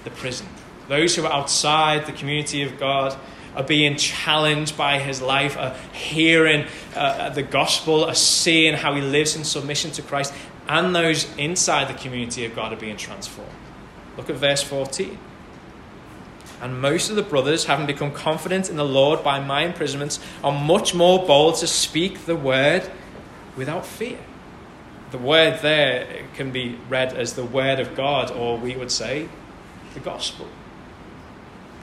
the 0.05 0.09
prison. 0.09 0.47
Those 0.87 1.15
who 1.15 1.25
are 1.25 1.31
outside 1.31 2.05
the 2.05 2.11
community 2.11 2.63
of 2.63 2.79
God 2.79 3.17
are 3.55 3.63
being 3.63 3.97
challenged 3.97 4.77
by 4.77 4.99
his 4.99 5.21
life, 5.21 5.57
are 5.57 5.75
hearing 5.91 6.67
uh, 6.95 7.29
the 7.29 7.43
gospel, 7.43 8.05
are 8.05 8.15
seeing 8.15 8.75
how 8.75 8.93
he 8.93 9.01
lives 9.01 9.35
in 9.35 9.43
submission 9.43 9.91
to 9.91 10.01
Christ, 10.01 10.33
and 10.67 10.95
those 10.95 11.27
inside 11.37 11.87
the 11.87 11.97
community 11.99 12.45
of 12.45 12.55
God 12.55 12.71
are 12.71 12.77
being 12.77 12.97
transformed. 12.97 13.51
Look 14.15 14.29
at 14.29 14.35
verse 14.35 14.61
14. 14.61 15.17
And 16.61 16.81
most 16.81 17.09
of 17.09 17.15
the 17.15 17.23
brothers, 17.23 17.65
having 17.65 17.85
become 17.85 18.11
confident 18.11 18.69
in 18.69 18.77
the 18.77 18.85
Lord 18.85 19.23
by 19.23 19.39
my 19.39 19.63
imprisonments, 19.63 20.19
are 20.43 20.51
much 20.51 20.93
more 20.93 21.25
bold 21.25 21.55
to 21.57 21.67
speak 21.67 22.25
the 22.25 22.35
word 22.35 22.89
without 23.55 23.85
fear. 23.85 24.19
The 25.11 25.17
word 25.17 25.61
there 25.61 26.25
can 26.35 26.51
be 26.51 26.77
read 26.89 27.13
as 27.13 27.33
the 27.33 27.43
word 27.43 27.79
of 27.79 27.95
God, 27.95 28.31
or 28.31 28.57
we 28.57 28.75
would 28.75 28.91
say 28.91 29.29
the 29.93 29.99
gospel. 29.99 30.47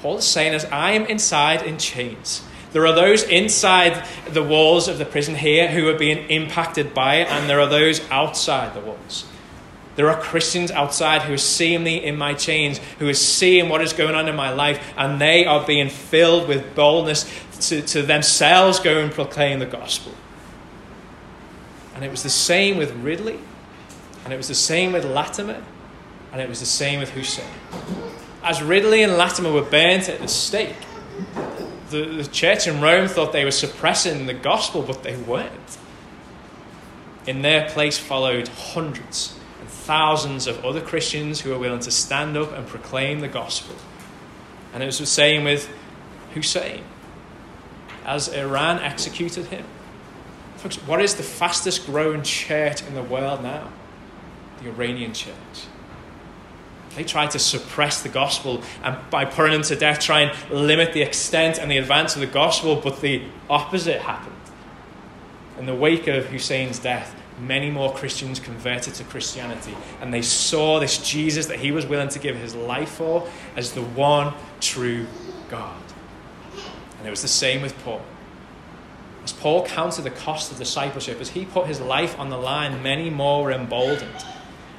Paul 0.04 0.18
is 0.18 0.26
saying 0.26 0.52
is, 0.52 0.66
I 0.66 0.90
am 0.90 1.06
inside 1.06 1.62
in 1.62 1.78
chains. 1.78 2.42
There 2.72 2.86
are 2.86 2.94
those 2.94 3.22
inside 3.22 4.06
the 4.28 4.42
walls 4.42 4.86
of 4.86 4.98
the 4.98 5.06
prison 5.06 5.34
here 5.34 5.66
who 5.70 5.88
are 5.88 5.96
being 5.96 6.28
impacted 6.28 6.92
by 6.92 7.22
it, 7.22 7.28
and 7.28 7.48
there 7.48 7.58
are 7.58 7.66
those 7.66 8.06
outside 8.10 8.74
the 8.74 8.80
walls. 8.80 9.24
There 9.96 10.10
are 10.10 10.20
Christians 10.20 10.70
outside 10.70 11.22
who 11.22 11.32
are 11.32 11.38
seeing 11.38 11.82
me 11.82 12.04
in 12.04 12.18
my 12.18 12.34
chains, 12.34 12.80
who 12.98 13.08
are 13.08 13.14
seeing 13.14 13.70
what 13.70 13.80
is 13.80 13.94
going 13.94 14.14
on 14.14 14.28
in 14.28 14.36
my 14.36 14.52
life, 14.52 14.92
and 14.98 15.18
they 15.18 15.46
are 15.46 15.66
being 15.66 15.88
filled 15.88 16.48
with 16.48 16.74
boldness 16.74 17.24
to, 17.70 17.80
to 17.80 18.02
themselves 18.02 18.80
go 18.80 18.98
and 18.98 19.10
proclaim 19.10 19.58
the 19.58 19.64
gospel. 19.64 20.12
And 21.94 22.04
it 22.04 22.10
was 22.10 22.22
the 22.22 22.28
same 22.28 22.76
with 22.76 22.92
Ridley, 22.96 23.38
and 24.24 24.34
it 24.34 24.36
was 24.36 24.48
the 24.48 24.54
same 24.54 24.92
with 24.92 25.06
Latimer, 25.06 25.64
and 26.30 26.42
it 26.42 26.48
was 26.50 26.60
the 26.60 26.66
same 26.66 27.00
with 27.00 27.12
Hussein 27.12 27.48
as 28.44 28.62
Ridley 28.62 29.02
and 29.02 29.16
Latimer 29.16 29.50
were 29.50 29.62
burnt 29.62 30.08
at 30.08 30.20
the 30.20 30.28
stake, 30.28 30.76
the, 31.90 32.04
the 32.04 32.26
church 32.26 32.66
in 32.66 32.80
Rome 32.80 33.08
thought 33.08 33.32
they 33.32 33.44
were 33.44 33.50
suppressing 33.50 34.26
the 34.26 34.34
gospel, 34.34 34.82
but 34.82 35.02
they 35.02 35.16
weren't. 35.16 35.78
In 37.26 37.42
their 37.42 37.68
place 37.70 37.98
followed 37.98 38.48
hundreds 38.48 39.38
and 39.60 39.68
thousands 39.68 40.46
of 40.46 40.64
other 40.64 40.80
Christians 40.80 41.40
who 41.40 41.50
were 41.50 41.58
willing 41.58 41.80
to 41.80 41.90
stand 41.90 42.36
up 42.36 42.52
and 42.52 42.66
proclaim 42.66 43.20
the 43.20 43.28
gospel. 43.28 43.76
And 44.74 44.82
it 44.82 44.86
was 44.86 44.98
the 44.98 45.06
same 45.06 45.44
with 45.44 45.70
Hussein. 46.34 46.84
As 48.04 48.28
Iran 48.28 48.80
executed 48.80 49.46
him, 49.46 49.64
folks, 50.56 50.76
what 50.76 51.00
is 51.00 51.14
the 51.14 51.22
fastest 51.22 51.86
growing 51.86 52.22
church 52.22 52.82
in 52.82 52.94
the 52.94 53.02
world 53.02 53.42
now? 53.42 53.70
The 54.62 54.68
Iranian 54.68 55.14
church. 55.14 55.66
They 56.94 57.04
tried 57.04 57.32
to 57.32 57.38
suppress 57.38 58.02
the 58.02 58.08
gospel 58.08 58.62
and 58.82 58.96
by 59.10 59.24
putting 59.24 59.54
him 59.54 59.62
to 59.62 59.76
death, 59.76 60.00
try 60.00 60.20
and 60.20 60.50
limit 60.50 60.92
the 60.92 61.02
extent 61.02 61.58
and 61.58 61.70
the 61.70 61.78
advance 61.78 62.14
of 62.14 62.20
the 62.20 62.26
gospel, 62.26 62.76
but 62.76 63.00
the 63.00 63.22
opposite 63.50 64.00
happened. 64.00 64.34
In 65.58 65.66
the 65.66 65.74
wake 65.74 66.06
of 66.06 66.26
Hussein's 66.26 66.78
death, 66.78 67.14
many 67.38 67.70
more 67.70 67.92
Christians 67.92 68.38
converted 68.40 68.94
to 68.94 69.04
Christianity, 69.04 69.76
and 70.00 70.12
they 70.12 70.22
saw 70.22 70.80
this 70.80 70.98
Jesus 70.98 71.46
that 71.46 71.58
he 71.58 71.72
was 71.72 71.86
willing 71.86 72.08
to 72.08 72.18
give 72.18 72.36
his 72.36 72.54
life 72.54 72.90
for 72.90 73.28
as 73.56 73.72
the 73.72 73.82
one 73.82 74.34
true 74.60 75.06
God. 75.48 75.80
And 76.98 77.06
it 77.06 77.10
was 77.10 77.22
the 77.22 77.28
same 77.28 77.62
with 77.62 77.76
Paul. 77.84 78.02
As 79.22 79.32
Paul 79.32 79.64
counted 79.64 80.02
the 80.02 80.10
cost 80.10 80.52
of 80.52 80.58
discipleship, 80.58 81.20
as 81.20 81.30
he 81.30 81.44
put 81.44 81.66
his 81.66 81.80
life 81.80 82.18
on 82.18 82.28
the 82.28 82.36
line, 82.36 82.82
many 82.82 83.10
more 83.10 83.44
were 83.44 83.52
emboldened 83.52 84.24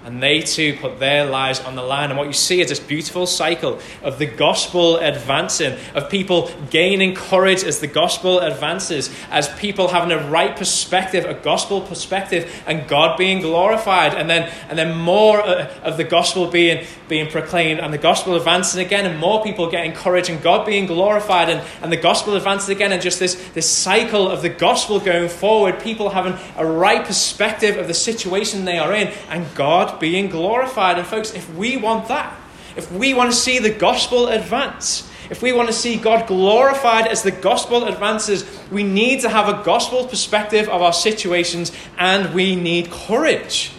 and 0.05 0.21
they 0.21 0.39
too 0.39 0.77
put 0.79 0.99
their 0.99 1.25
lives 1.25 1.59
on 1.59 1.75
the 1.75 1.81
line. 1.81 2.11
And 2.11 2.17
what 2.17 2.27
you 2.27 2.33
see 2.33 2.61
is 2.61 2.69
this 2.69 2.79
beautiful 2.79 3.25
cycle 3.25 3.79
of 4.03 4.19
the 4.19 4.27
gospel 4.27 4.97
advancing, 4.97 5.77
of 5.95 6.11
people 6.11 6.51
gaining 6.69 7.15
courage 7.15 7.63
as 7.63 7.79
the 7.79 7.87
gospel 7.87 8.39
advances, 8.39 9.09
as 9.31 9.49
people 9.57 9.87
having 9.87 10.11
a 10.11 10.29
right 10.29 10.55
perspective, 10.55 11.25
a 11.25 11.33
gospel 11.33 11.81
perspective, 11.81 12.63
and 12.67 12.87
God 12.87 13.17
being 13.17 13.41
glorified. 13.41 14.13
And 14.13 14.29
then, 14.29 14.53
and 14.69 14.77
then 14.77 14.95
more 14.95 15.41
uh, 15.41 15.73
of 15.81 15.97
the 15.97 16.03
gospel 16.03 16.51
being, 16.51 16.85
being 17.09 17.27
proclaimed, 17.31 17.79
and 17.79 17.91
the 17.91 17.97
gospel 17.97 18.35
advancing 18.35 18.85
again, 18.85 19.07
and 19.07 19.19
more 19.19 19.43
people 19.43 19.71
getting 19.71 19.93
courage, 19.93 20.29
and 20.29 20.39
God 20.39 20.67
being 20.67 20.85
glorified, 20.85 21.49
and, 21.49 21.67
and 21.81 21.91
the 21.91 21.97
gospel 21.97 22.35
advancing 22.35 22.75
again, 22.75 22.91
and 22.91 23.01
just 23.01 23.19
this, 23.19 23.33
this 23.55 23.67
cycle 23.67 24.29
of 24.29 24.43
the 24.43 24.49
gospel 24.49 24.99
going 24.99 25.29
forward, 25.29 25.79
people 25.79 26.09
having 26.11 26.35
a 26.57 26.65
right 26.65 27.03
perspective 27.03 27.77
of 27.77 27.87
the 27.87 27.93
situation 27.95 28.65
they 28.65 28.77
are 28.77 28.93
in, 28.93 29.07
and 29.29 29.47
God 29.55 29.94
being 29.99 30.29
glorified. 30.29 30.97
And, 30.97 31.08
folks, 31.08 31.34
if 31.34 31.53
we 31.55 31.77
want 31.77 32.08
that, 32.08 32.38
if 32.75 32.91
we 32.91 33.13
want 33.13 33.31
to 33.31 33.36
see 33.36 33.60
the 33.60 33.69
gospel 33.69 34.27
advance, 34.27 35.10
if 35.29 35.41
we 35.41 35.53
want 35.53 35.69
to 35.69 35.73
see 35.73 35.97
God 35.97 36.27
glorified 36.27 37.08
as 37.08 37.23
the 37.23 37.31
gospel 37.31 37.86
advances, 37.86 38.45
we 38.71 38.84
need 38.84 39.21
to 39.21 39.29
have 39.29 39.49
a 39.49 39.63
gospel 39.63 40.05
perspective 40.05 40.69
of 40.69 40.81
our 40.81 40.93
situations 40.93 41.71
and 41.97 42.34
we 42.34 42.55
need 42.55 42.91
courage. 42.91 43.71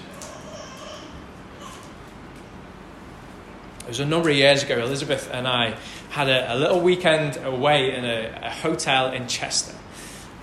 It 3.80 3.88
was 3.88 4.00
a 4.00 4.06
number 4.06 4.30
of 4.30 4.36
years 4.36 4.64
ago, 4.64 4.78
Elizabeth 4.80 5.30
and 5.32 5.46
I 5.46 5.76
had 6.10 6.28
a, 6.28 6.54
a 6.54 6.56
little 6.56 6.80
weekend 6.80 7.36
away 7.36 7.94
in 7.94 8.04
a, 8.04 8.40
a 8.42 8.50
hotel 8.50 9.12
in 9.12 9.28
Chester. 9.28 9.74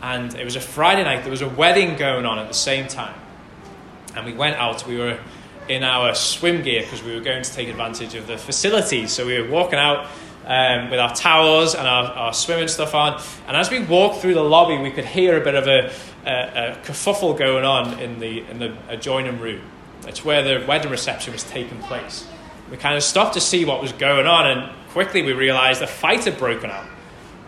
And 0.01 0.33
it 0.35 0.45
was 0.45 0.55
a 0.55 0.61
Friday 0.61 1.03
night, 1.03 1.23
there 1.23 1.31
was 1.31 1.41
a 1.41 1.49
wedding 1.49 1.97
going 1.97 2.25
on 2.25 2.39
at 2.39 2.47
the 2.47 2.53
same 2.53 2.87
time. 2.87 3.19
And 4.15 4.25
we 4.25 4.33
went 4.33 4.55
out, 4.55 4.87
we 4.87 4.97
were 4.97 5.19
in 5.67 5.83
our 5.83 6.13
swim 6.15 6.61
gear 6.61 6.81
because 6.81 7.03
we 7.03 7.13
were 7.13 7.21
going 7.21 7.43
to 7.43 7.53
take 7.53 7.69
advantage 7.69 8.15
of 8.15 8.27
the 8.27 8.37
facilities. 8.37 9.11
So 9.11 9.25
we 9.25 9.41
were 9.41 9.49
walking 9.49 9.79
out 9.79 10.07
um, 10.45 10.89
with 10.89 10.99
our 10.99 11.13
towels 11.15 11.73
and 11.75 11.87
our, 11.87 12.05
our, 12.05 12.33
swimming 12.33 12.67
stuff 12.67 12.93
on. 12.93 13.21
And 13.47 13.55
as 13.55 13.71
we 13.71 13.83
walked 13.83 14.21
through 14.21 14.33
the 14.33 14.43
lobby, 14.43 14.77
we 14.77 14.91
could 14.91 15.05
hear 15.05 15.39
a 15.39 15.43
bit 15.43 15.55
of 15.55 15.67
a, 15.67 15.91
a, 16.25 16.71
a 16.71 16.77
kerfuffle 16.83 17.37
going 17.37 17.63
on 17.63 17.99
in 17.99 18.19
the, 18.19 18.39
in 18.49 18.59
the 18.59 18.75
adjoining 18.89 19.39
room. 19.39 19.61
It's 20.05 20.25
where 20.25 20.43
the 20.43 20.65
wedding 20.65 20.91
reception 20.91 21.33
was 21.33 21.43
taking 21.43 21.79
place. 21.83 22.27
We 22.69 22.77
kind 22.77 22.97
of 22.97 23.03
stopped 23.03 23.35
to 23.35 23.41
see 23.41 23.65
what 23.65 23.81
was 23.81 23.93
going 23.93 24.27
on, 24.27 24.47
and 24.47 24.89
quickly 24.89 25.21
we 25.21 25.33
realized 25.33 25.81
a 25.81 25.87
fight 25.87 26.25
had 26.25 26.37
broken 26.37 26.71
out. 26.71 26.87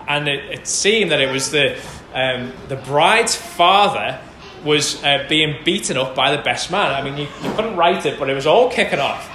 and 0.07 0.27
it, 0.27 0.59
it 0.59 0.67
seemed 0.67 1.11
that 1.11 1.19
it 1.19 1.31
was 1.31 1.51
the, 1.51 1.77
um, 2.13 2.53
the 2.69 2.75
bride's 2.77 3.35
father 3.35 4.19
was 4.65 5.01
uh, 5.03 5.25
being 5.29 5.63
beaten 5.63 5.95
up 5.95 6.15
by 6.15 6.35
the 6.35 6.41
best 6.41 6.71
man. 6.71 6.91
I 6.91 7.01
mean, 7.01 7.17
you, 7.17 7.27
you 7.43 7.53
couldn't 7.53 7.77
write 7.77 8.05
it, 8.05 8.19
but 8.19 8.29
it 8.29 8.33
was 8.33 8.47
all 8.47 8.69
kicking 8.69 8.99
off. 8.99 9.31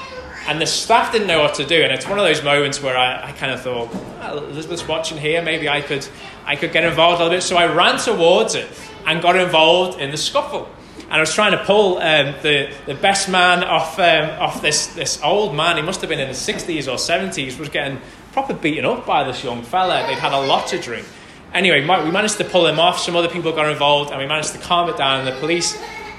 And 0.48 0.60
the 0.60 0.66
staff 0.66 1.12
didn't 1.12 1.28
know 1.28 1.40
what 1.40 1.54
to 1.54 1.64
do. 1.64 1.82
And 1.82 1.92
it's 1.92 2.06
one 2.06 2.18
of 2.18 2.24
those 2.24 2.42
moments 2.42 2.82
where 2.82 2.96
I, 2.96 3.28
I 3.28 3.32
kind 3.32 3.52
of 3.52 3.62
thought, 3.62 3.94
well, 3.94 4.44
Elizabeth's 4.44 4.86
watching 4.86 5.16
here, 5.16 5.40
maybe 5.42 5.68
I 5.68 5.80
could, 5.80 6.06
I 6.44 6.56
could 6.56 6.72
get 6.72 6.84
involved 6.84 7.20
a 7.20 7.24
little 7.24 7.36
bit. 7.36 7.42
So 7.42 7.56
I 7.56 7.72
ran 7.72 7.98
towards 7.98 8.56
it 8.56 8.68
and 9.06 9.22
got 9.22 9.36
involved 9.36 10.00
in 10.00 10.10
the 10.10 10.16
scuffle. 10.16 10.68
And 11.04 11.14
I 11.14 11.20
was 11.20 11.34
trying 11.34 11.52
to 11.52 11.64
pull 11.64 11.98
um, 11.98 12.34
the, 12.42 12.72
the 12.86 12.94
best 12.94 13.28
man 13.28 13.64
off, 13.64 13.98
um, 13.98 14.30
off 14.40 14.62
this, 14.62 14.88
this 14.88 15.20
old 15.22 15.54
man. 15.54 15.76
He 15.76 15.82
must 15.82 16.00
have 16.00 16.10
been 16.10 16.20
in 16.20 16.28
his 16.28 16.38
60s 16.38 16.86
or 16.86 16.96
70s, 16.96 17.58
was 17.58 17.68
getting 17.68 18.00
proper 18.32 18.54
beaten 18.54 18.84
up 18.84 19.06
by 19.06 19.24
this 19.24 19.42
young 19.44 19.62
fella. 19.62 20.06
They'd 20.06 20.18
had 20.18 20.32
a 20.32 20.40
lot 20.40 20.68
to 20.68 20.80
drink. 20.80 21.06
Anyway, 21.52 21.80
we 21.80 22.10
managed 22.10 22.38
to 22.38 22.44
pull 22.44 22.66
him 22.66 22.78
off. 22.78 22.98
Some 23.00 23.16
other 23.16 23.28
people 23.28 23.52
got 23.52 23.70
involved, 23.70 24.10
and 24.10 24.20
we 24.20 24.26
managed 24.26 24.52
to 24.52 24.58
calm 24.58 24.88
it 24.88 24.96
down. 24.96 25.20
And 25.20 25.28
the 25.28 25.38
police 25.40 25.76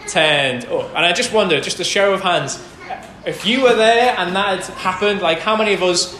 turned 0.07 0.65
up. 0.65 0.89
And 0.89 1.05
I 1.05 1.13
just 1.13 1.31
wonder, 1.31 1.61
just 1.61 1.79
a 1.79 1.83
show 1.83 2.13
of 2.13 2.21
hands, 2.21 2.61
if 3.25 3.45
you 3.45 3.61
were 3.63 3.75
there 3.75 4.15
and 4.17 4.35
that 4.35 4.65
had 4.65 4.75
happened, 4.75 5.21
like 5.21 5.39
how 5.39 5.55
many 5.55 5.73
of 5.73 5.83
us 5.83 6.17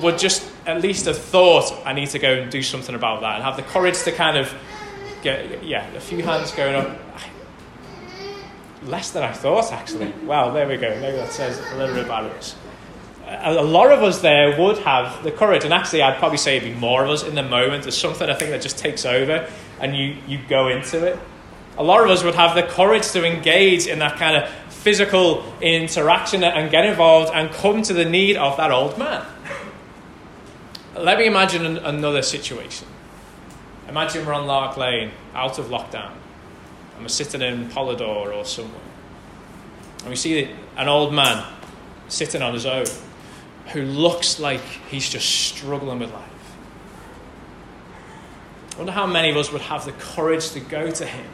would 0.00 0.18
just 0.18 0.48
at 0.66 0.80
least 0.80 1.06
have 1.06 1.18
thought, 1.18 1.72
I 1.84 1.92
need 1.92 2.08
to 2.10 2.18
go 2.18 2.34
and 2.34 2.50
do 2.50 2.62
something 2.62 2.94
about 2.94 3.20
that, 3.22 3.36
and 3.36 3.44
have 3.44 3.56
the 3.56 3.62
courage 3.62 4.02
to 4.04 4.12
kind 4.12 4.36
of 4.36 4.54
get, 5.22 5.64
yeah, 5.64 5.86
a 5.94 6.00
few 6.00 6.22
hands 6.22 6.52
going 6.52 6.74
up. 6.74 6.98
Less 8.84 9.10
than 9.10 9.22
I 9.22 9.32
thought, 9.32 9.72
actually. 9.72 10.12
Wow, 10.24 10.50
there 10.50 10.68
we 10.68 10.76
go. 10.76 10.88
Maybe 11.00 11.16
that 11.16 11.32
says 11.32 11.58
a 11.72 11.76
little 11.76 11.94
bit 11.94 12.04
about 12.04 12.24
us 12.32 12.56
a 13.40 13.62
lot 13.62 13.90
of 13.90 14.02
us 14.02 14.20
there 14.20 14.60
would 14.60 14.78
have 14.78 15.22
the 15.22 15.30
courage, 15.30 15.64
and 15.64 15.72
actually, 15.72 16.02
I'd 16.02 16.18
probably 16.18 16.38
say 16.38 16.56
it'd 16.56 16.74
be 16.74 16.78
more 16.78 17.04
of 17.04 17.10
us 17.10 17.22
in 17.22 17.34
the 17.34 17.42
moment. 17.42 17.84
There's 17.84 17.96
something 17.96 18.28
I 18.28 18.34
think 18.34 18.50
that 18.50 18.62
just 18.62 18.78
takes 18.78 19.04
over, 19.04 19.48
and 19.80 19.96
you, 19.96 20.16
you 20.26 20.38
go 20.48 20.68
into 20.68 21.04
it. 21.06 21.18
A 21.78 21.82
lot 21.82 22.04
of 22.04 22.10
us 22.10 22.22
would 22.22 22.34
have 22.34 22.54
the 22.54 22.62
courage 22.62 23.10
to 23.12 23.24
engage 23.24 23.86
in 23.86 23.98
that 24.00 24.18
kind 24.18 24.36
of 24.36 24.50
physical 24.72 25.44
interaction 25.60 26.44
and 26.44 26.70
get 26.70 26.84
involved 26.84 27.32
and 27.32 27.50
come 27.50 27.82
to 27.82 27.94
the 27.94 28.04
need 28.04 28.36
of 28.36 28.56
that 28.58 28.70
old 28.70 28.98
man. 28.98 29.24
Let 30.94 31.18
me 31.18 31.26
imagine 31.26 31.78
another 31.78 32.20
situation. 32.20 32.86
Imagine 33.88 34.26
we're 34.26 34.34
on 34.34 34.46
Lark 34.46 34.76
Lane, 34.76 35.10
out 35.34 35.58
of 35.58 35.66
lockdown, 35.66 36.12
and 36.94 37.02
we're 37.02 37.08
sitting 37.08 37.40
in 37.40 37.68
Polydor 37.70 38.34
or 38.34 38.44
somewhere, 38.44 38.80
and 40.00 40.10
we 40.10 40.16
see 40.16 40.50
an 40.76 40.88
old 40.88 41.14
man 41.14 41.46
sitting 42.08 42.42
on 42.42 42.52
his 42.52 42.66
own 42.66 42.84
who 43.68 43.82
looks 43.82 44.40
like 44.40 44.60
he's 44.60 45.08
just 45.08 45.28
struggling 45.28 46.00
with 46.00 46.12
life. 46.12 46.28
I 48.74 48.78
wonder 48.78 48.92
how 48.92 49.06
many 49.06 49.30
of 49.30 49.36
us 49.36 49.52
would 49.52 49.62
have 49.62 49.84
the 49.84 49.92
courage 49.92 50.50
to 50.50 50.60
go 50.60 50.90
to 50.90 51.06
him 51.06 51.26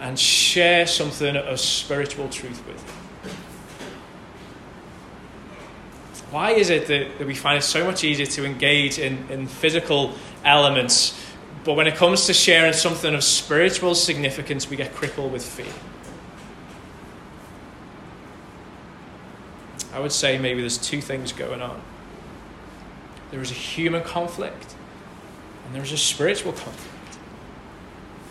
and 0.00 0.18
share 0.18 0.86
something 0.86 1.36
of 1.36 1.60
spiritual 1.60 2.28
truth 2.28 2.64
with 2.66 2.82
him. 2.82 3.02
Why 6.30 6.52
is 6.52 6.70
it 6.70 6.86
that, 6.86 7.18
that 7.18 7.26
we 7.26 7.34
find 7.34 7.58
it 7.58 7.62
so 7.62 7.84
much 7.84 8.04
easier 8.04 8.24
to 8.24 8.46
engage 8.46 8.98
in, 8.98 9.26
in 9.28 9.46
physical 9.46 10.14
elements, 10.44 11.14
but 11.62 11.74
when 11.74 11.86
it 11.86 11.94
comes 11.94 12.26
to 12.26 12.32
sharing 12.32 12.72
something 12.72 13.14
of 13.14 13.22
spiritual 13.22 13.94
significance, 13.94 14.70
we 14.70 14.76
get 14.76 14.94
crippled 14.94 15.30
with 15.30 15.44
fear? 15.44 15.66
I 19.92 20.00
would 20.00 20.12
say 20.12 20.38
maybe 20.38 20.60
there's 20.60 20.78
two 20.78 21.00
things 21.00 21.32
going 21.32 21.60
on. 21.60 21.80
There 23.30 23.40
is 23.40 23.50
a 23.50 23.54
human 23.54 24.02
conflict, 24.02 24.74
and 25.66 25.74
there's 25.74 25.92
a 25.92 25.98
spiritual 25.98 26.52
conflict. 26.52 26.88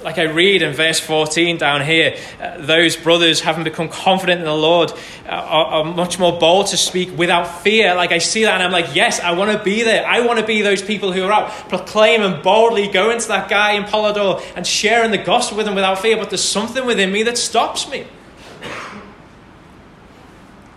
Like 0.03 0.17
I 0.17 0.23
read 0.23 0.63
in 0.63 0.73
verse 0.73 0.99
14 0.99 1.57
down 1.57 1.85
here, 1.85 2.17
uh, 2.41 2.57
those 2.65 2.95
brothers, 2.95 3.41
having 3.41 3.63
become 3.63 3.87
confident 3.87 4.39
in 4.39 4.45
the 4.45 4.55
Lord, 4.55 4.91
uh, 5.27 5.29
are, 5.29 5.65
are, 5.65 5.83
much 5.83 6.17
more 6.17 6.39
bold 6.39 6.67
to 6.67 6.77
speak 6.77 7.15
without 7.15 7.61
fear. 7.61 7.93
Like 7.93 8.11
I 8.11 8.17
see 8.17 8.43
that 8.43 8.55
and 8.55 8.63
I'm 8.63 8.71
like, 8.71 8.95
yes, 8.95 9.19
I 9.19 9.33
want 9.33 9.55
to 9.55 9.63
be 9.63 9.83
there. 9.83 10.03
I 10.05 10.21
want 10.21 10.39
to 10.39 10.45
be 10.45 10.63
those 10.63 10.81
people 10.81 11.11
who 11.11 11.23
are 11.23 11.31
out 11.31 11.49
proclaiming 11.69 12.41
boldly, 12.41 12.87
going 12.87 13.19
to 13.19 13.27
that 13.27 13.47
guy 13.47 13.73
in 13.73 13.83
Polydor 13.83 14.43
and 14.55 14.65
sharing 14.65 15.11
the 15.11 15.19
gospel 15.19 15.57
with 15.57 15.67
him 15.67 15.75
without 15.75 15.99
fear. 15.99 16.17
But 16.17 16.31
there's 16.31 16.43
something 16.43 16.83
within 16.83 17.11
me 17.11 17.21
that 17.23 17.37
stops 17.37 17.87
me. 17.87 18.07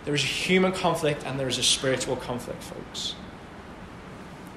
There 0.05 0.13
is 0.13 0.23
a 0.23 0.27
human 0.27 0.71
conflict 0.71 1.23
and 1.25 1.39
there 1.39 1.47
is 1.47 1.57
a 1.57 1.63
spiritual 1.63 2.15
conflict, 2.15 2.63
folks. 2.63 3.15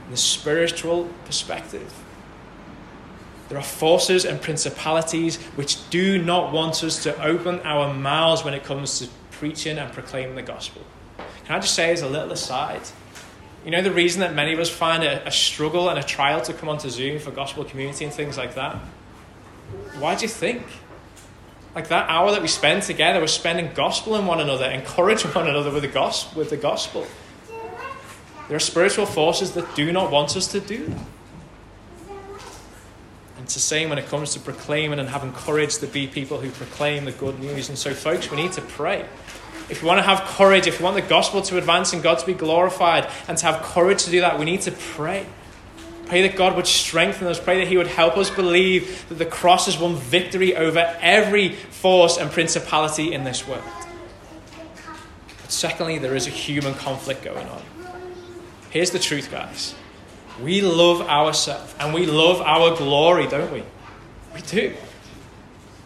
In 0.05 0.11
the 0.13 0.17
spiritual 0.17 1.09
perspective, 1.25 1.93
there 3.49 3.59
are 3.59 3.63
forces 3.63 4.27
and 4.27 4.41
principalities 4.41 5.37
which 5.57 5.89
do 5.89 6.23
not 6.23 6.53
want 6.53 6.85
us 6.85 7.03
to 7.05 7.23
open 7.23 7.61
our 7.61 7.93
mouths 7.93 8.45
when 8.45 8.53
it 8.53 8.63
comes 8.63 8.99
to 8.99 9.09
preaching 9.31 9.79
and 9.79 9.93
proclaiming 9.93 10.37
the 10.37 10.43
gospel. 10.43 10.83
Can 11.47 11.57
I 11.57 11.61
just 11.61 11.75
say, 11.75 11.93
as 11.93 12.03
a 12.03 12.09
little 12.09 12.33
aside, 12.33 12.83
you 13.65 13.71
know 13.71 13.81
the 13.81 13.93
reason 13.93 14.21
that 14.21 14.35
many 14.35 14.53
of 14.53 14.59
us 14.59 14.69
find 14.69 15.03
a, 15.03 15.27
a 15.27 15.31
struggle 15.31 15.89
and 15.89 15.99
a 15.99 16.03
trial 16.03 16.43
to 16.43 16.53
come 16.53 16.69
onto 16.69 16.91
Zoom 16.91 17.19
for 17.19 17.31
gospel 17.31 17.65
community 17.65 18.05
and 18.05 18.13
things 18.13 18.37
like 18.37 18.55
that? 18.55 18.77
Why 19.99 20.15
do 20.15 20.23
you 20.23 20.29
think? 20.29 20.63
Like 21.79 21.91
that 21.91 22.11
hour 22.11 22.33
that 22.33 22.43
we 22.43 22.49
spend 22.49 22.83
together, 22.83 23.21
we're 23.21 23.29
spending 23.29 23.73
gospel 23.73 24.17
in 24.17 24.27
one 24.27 24.41
another, 24.41 24.65
encouraging 24.65 25.31
one 25.31 25.47
another 25.47 25.71
with 25.71 25.83
the 25.83 25.89
gospel. 25.89 26.37
With 26.37 26.51
the 26.51 26.57
gospel. 26.57 27.07
There 28.49 28.57
are 28.57 28.59
spiritual 28.59 29.07
forces 29.07 29.53
that 29.53 29.77
do 29.77 29.93
not 29.93 30.11
want 30.11 30.37
us 30.37 30.49
to 30.49 30.59
do 30.59 30.87
that. 30.87 31.07
And 33.37 33.45
it's 33.45 33.55
the 33.55 33.61
same 33.61 33.91
when 33.91 33.99
it 33.99 34.09
comes 34.09 34.33
to 34.33 34.41
proclaiming 34.41 34.99
and 34.99 35.09
having 35.09 35.33
courage 35.33 35.79
to 35.79 35.87
be 35.87 36.09
people 36.09 36.41
who 36.41 36.51
proclaim 36.51 37.05
the 37.05 37.13
good 37.13 37.39
news. 37.39 37.69
And 37.69 37.79
so, 37.79 37.95
folks, 37.95 38.29
we 38.29 38.39
need 38.39 38.51
to 38.55 38.61
pray. 38.61 39.07
If 39.71 39.81
we 39.81 39.87
want 39.87 39.99
to 39.99 40.03
have 40.03 40.23
courage, 40.31 40.67
if 40.67 40.81
we 40.81 40.85
want 40.85 40.97
the 40.97 41.03
gospel 41.03 41.43
to 41.43 41.59
advance 41.59 41.93
and 41.93 42.03
God 42.03 42.19
to 42.19 42.27
be 42.27 42.35
glorified, 42.35 43.09
and 43.29 43.39
to 43.39 43.47
have 43.47 43.63
courage 43.63 44.03
to 44.03 44.11
do 44.11 44.23
that, 44.23 44.37
we 44.37 44.47
need 44.47 44.63
to 44.63 44.73
pray. 44.73 45.27
Pray 46.09 46.23
that 46.23 46.37
God 46.37 46.57
would 46.57 46.67
strengthen 46.67 47.27
us. 47.27 47.39
Pray 47.39 47.59
that 47.59 47.69
He 47.69 47.77
would 47.77 47.87
help 47.87 48.17
us 48.17 48.31
believe 48.31 49.07
that 49.09 49.17
the 49.17 49.27
cross 49.27 49.67
has 49.67 49.79
won 49.79 49.95
victory 49.95 50.57
over 50.57 50.97
every 51.01 51.53
force 51.53 52.17
and 52.17 52.31
principality 52.31 53.13
in 53.13 53.25
this 53.25 53.47
world. 53.47 53.63
But 55.43 55.53
secondly, 55.53 55.99
there 55.99 56.17
is 56.17 56.27
a 56.27 56.31
human 56.31 56.75
conflict 56.75 57.23
going 57.23 57.47
on. 57.47 57.63
Here's 58.71 58.91
the 58.91 58.99
truth, 58.99 59.31
guys. 59.31 59.75
We 60.43 60.61
love 60.61 61.03
ourselves 61.03 61.75
and 61.79 61.93
we 61.93 62.07
love 62.07 62.41
our 62.41 62.77
glory, 62.77 63.27
don't 63.27 63.53
we? 63.53 63.63
We 64.35 64.41
do. 64.43 64.75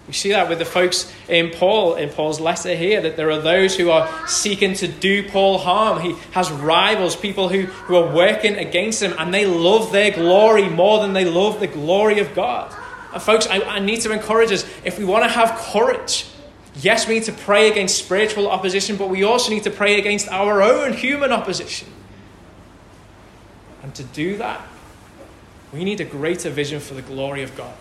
We 0.06 0.12
see 0.12 0.30
that 0.30 0.48
with 0.48 0.58
the 0.58 0.64
folks 0.64 1.12
in 1.28 1.50
Paul, 1.50 1.94
in 1.94 2.08
Paul's 2.08 2.40
letter 2.40 2.74
here, 2.74 3.00
that 3.02 3.16
there 3.16 3.30
are 3.30 3.38
those 3.38 3.76
who 3.76 3.90
are 3.90 4.10
seeking 4.26 4.74
to 4.74 4.88
do 4.88 5.28
Paul 5.28 5.58
harm. 5.58 6.00
He 6.00 6.14
has 6.32 6.50
rivals, 6.50 7.14
people 7.14 7.48
who, 7.48 7.66
who 7.66 7.96
are 7.96 8.12
working 8.12 8.56
against 8.56 9.00
him, 9.00 9.14
and 9.16 9.32
they 9.32 9.46
love 9.46 9.92
their 9.92 10.10
glory 10.10 10.68
more 10.68 11.00
than 11.00 11.12
they 11.12 11.24
love 11.24 11.60
the 11.60 11.68
glory 11.68 12.18
of 12.18 12.34
God. 12.34 12.74
And 13.12 13.22
folks, 13.22 13.46
I, 13.46 13.60
I 13.60 13.78
need 13.78 14.00
to 14.00 14.12
encourage 14.12 14.50
us 14.50 14.64
if 14.84 14.98
we 14.98 15.04
want 15.04 15.24
to 15.24 15.30
have 15.30 15.56
courage, 15.72 16.26
yes, 16.80 17.06
we 17.06 17.14
need 17.14 17.24
to 17.24 17.32
pray 17.32 17.70
against 17.70 17.96
spiritual 17.96 18.48
opposition, 18.48 18.96
but 18.96 19.08
we 19.08 19.22
also 19.22 19.52
need 19.52 19.64
to 19.64 19.70
pray 19.70 20.00
against 20.00 20.28
our 20.28 20.62
own 20.62 20.94
human 20.94 21.30
opposition. 21.30 21.88
And 23.82 23.94
to 23.94 24.02
do 24.02 24.36
that, 24.38 24.66
we 25.72 25.84
need 25.84 26.00
a 26.00 26.04
greater 26.04 26.50
vision 26.50 26.80
for 26.80 26.94
the 26.94 27.02
glory 27.02 27.42
of 27.42 27.56
God. 27.56 27.74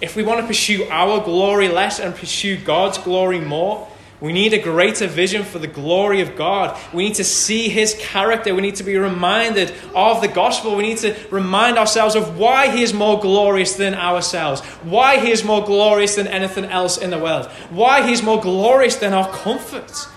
If 0.00 0.14
we 0.14 0.22
want 0.22 0.40
to 0.40 0.46
pursue 0.46 0.84
our 0.90 1.22
glory 1.24 1.68
less 1.68 1.98
and 1.98 2.14
pursue 2.14 2.56
God's 2.56 2.98
glory 2.98 3.40
more, 3.40 3.88
we 4.20 4.32
need 4.32 4.52
a 4.52 4.58
greater 4.58 5.06
vision 5.06 5.44
for 5.44 5.60
the 5.60 5.68
glory 5.68 6.20
of 6.20 6.34
God. 6.34 6.76
We 6.92 7.04
need 7.04 7.14
to 7.16 7.24
see 7.24 7.68
His 7.68 7.94
character. 8.00 8.52
We 8.52 8.62
need 8.62 8.74
to 8.76 8.82
be 8.82 8.96
reminded 8.96 9.72
of 9.94 10.20
the 10.20 10.28
gospel. 10.28 10.74
We 10.74 10.82
need 10.82 10.98
to 10.98 11.16
remind 11.30 11.78
ourselves 11.78 12.16
of 12.16 12.36
why 12.36 12.68
He 12.74 12.82
is 12.82 12.92
more 12.92 13.20
glorious 13.20 13.74
than 13.74 13.94
ourselves, 13.94 14.60
why 14.82 15.20
He 15.20 15.30
is 15.30 15.44
more 15.44 15.64
glorious 15.64 16.16
than 16.16 16.26
anything 16.26 16.64
else 16.64 16.98
in 16.98 17.10
the 17.10 17.18
world, 17.18 17.46
why 17.70 18.04
He 18.04 18.12
is 18.12 18.22
more 18.22 18.40
glorious 18.40 18.96
than 18.96 19.12
our 19.12 19.28
comfort. 19.30 20.08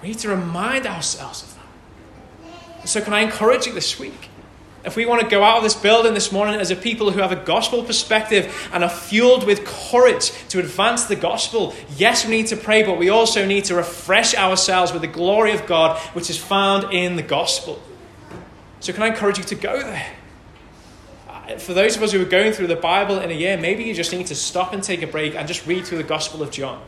We 0.00 0.08
need 0.08 0.18
to 0.18 0.28
remind 0.28 0.86
ourselves 0.86 1.42
of 1.42 1.54
that. 1.54 2.88
So, 2.88 3.00
can 3.00 3.14
I 3.14 3.20
encourage 3.20 3.66
you 3.66 3.72
this 3.72 3.98
week? 3.98 4.28
If 4.84 4.96
we 4.96 5.06
want 5.06 5.22
to 5.22 5.28
go 5.28 5.44
out 5.44 5.58
of 5.58 5.62
this 5.62 5.76
building 5.76 6.12
this 6.12 6.32
morning 6.32 6.60
as 6.60 6.72
a 6.72 6.76
people 6.76 7.12
who 7.12 7.20
have 7.20 7.30
a 7.30 7.36
gospel 7.36 7.84
perspective 7.84 8.68
and 8.72 8.82
are 8.82 8.90
fueled 8.90 9.46
with 9.46 9.64
courage 9.64 10.32
to 10.48 10.58
advance 10.58 11.04
the 11.04 11.14
gospel, 11.14 11.74
yes, 11.96 12.24
we 12.24 12.32
need 12.32 12.48
to 12.48 12.56
pray, 12.56 12.82
but 12.82 12.98
we 12.98 13.08
also 13.08 13.46
need 13.46 13.64
to 13.66 13.76
refresh 13.76 14.34
ourselves 14.34 14.92
with 14.92 15.02
the 15.02 15.08
glory 15.08 15.52
of 15.52 15.66
God 15.66 16.00
which 16.14 16.28
is 16.30 16.36
found 16.36 16.92
in 16.92 17.14
the 17.14 17.22
gospel. 17.22 17.80
So, 18.80 18.92
can 18.92 19.04
I 19.04 19.08
encourage 19.08 19.38
you 19.38 19.44
to 19.44 19.54
go 19.54 19.78
there? 19.78 20.06
Uh, 21.28 21.56
for 21.58 21.74
those 21.74 21.96
of 21.96 22.02
us 22.02 22.10
who 22.10 22.20
are 22.20 22.24
going 22.24 22.52
through 22.52 22.66
the 22.66 22.74
Bible 22.74 23.20
in 23.20 23.30
a 23.30 23.34
year, 23.34 23.56
maybe 23.56 23.84
you 23.84 23.94
just 23.94 24.12
need 24.12 24.26
to 24.26 24.34
stop 24.34 24.72
and 24.72 24.82
take 24.82 25.02
a 25.02 25.06
break 25.06 25.36
and 25.36 25.46
just 25.46 25.64
read 25.64 25.86
through 25.86 25.98
the 25.98 26.04
Gospel 26.04 26.42
of 26.42 26.50
John. 26.50 26.82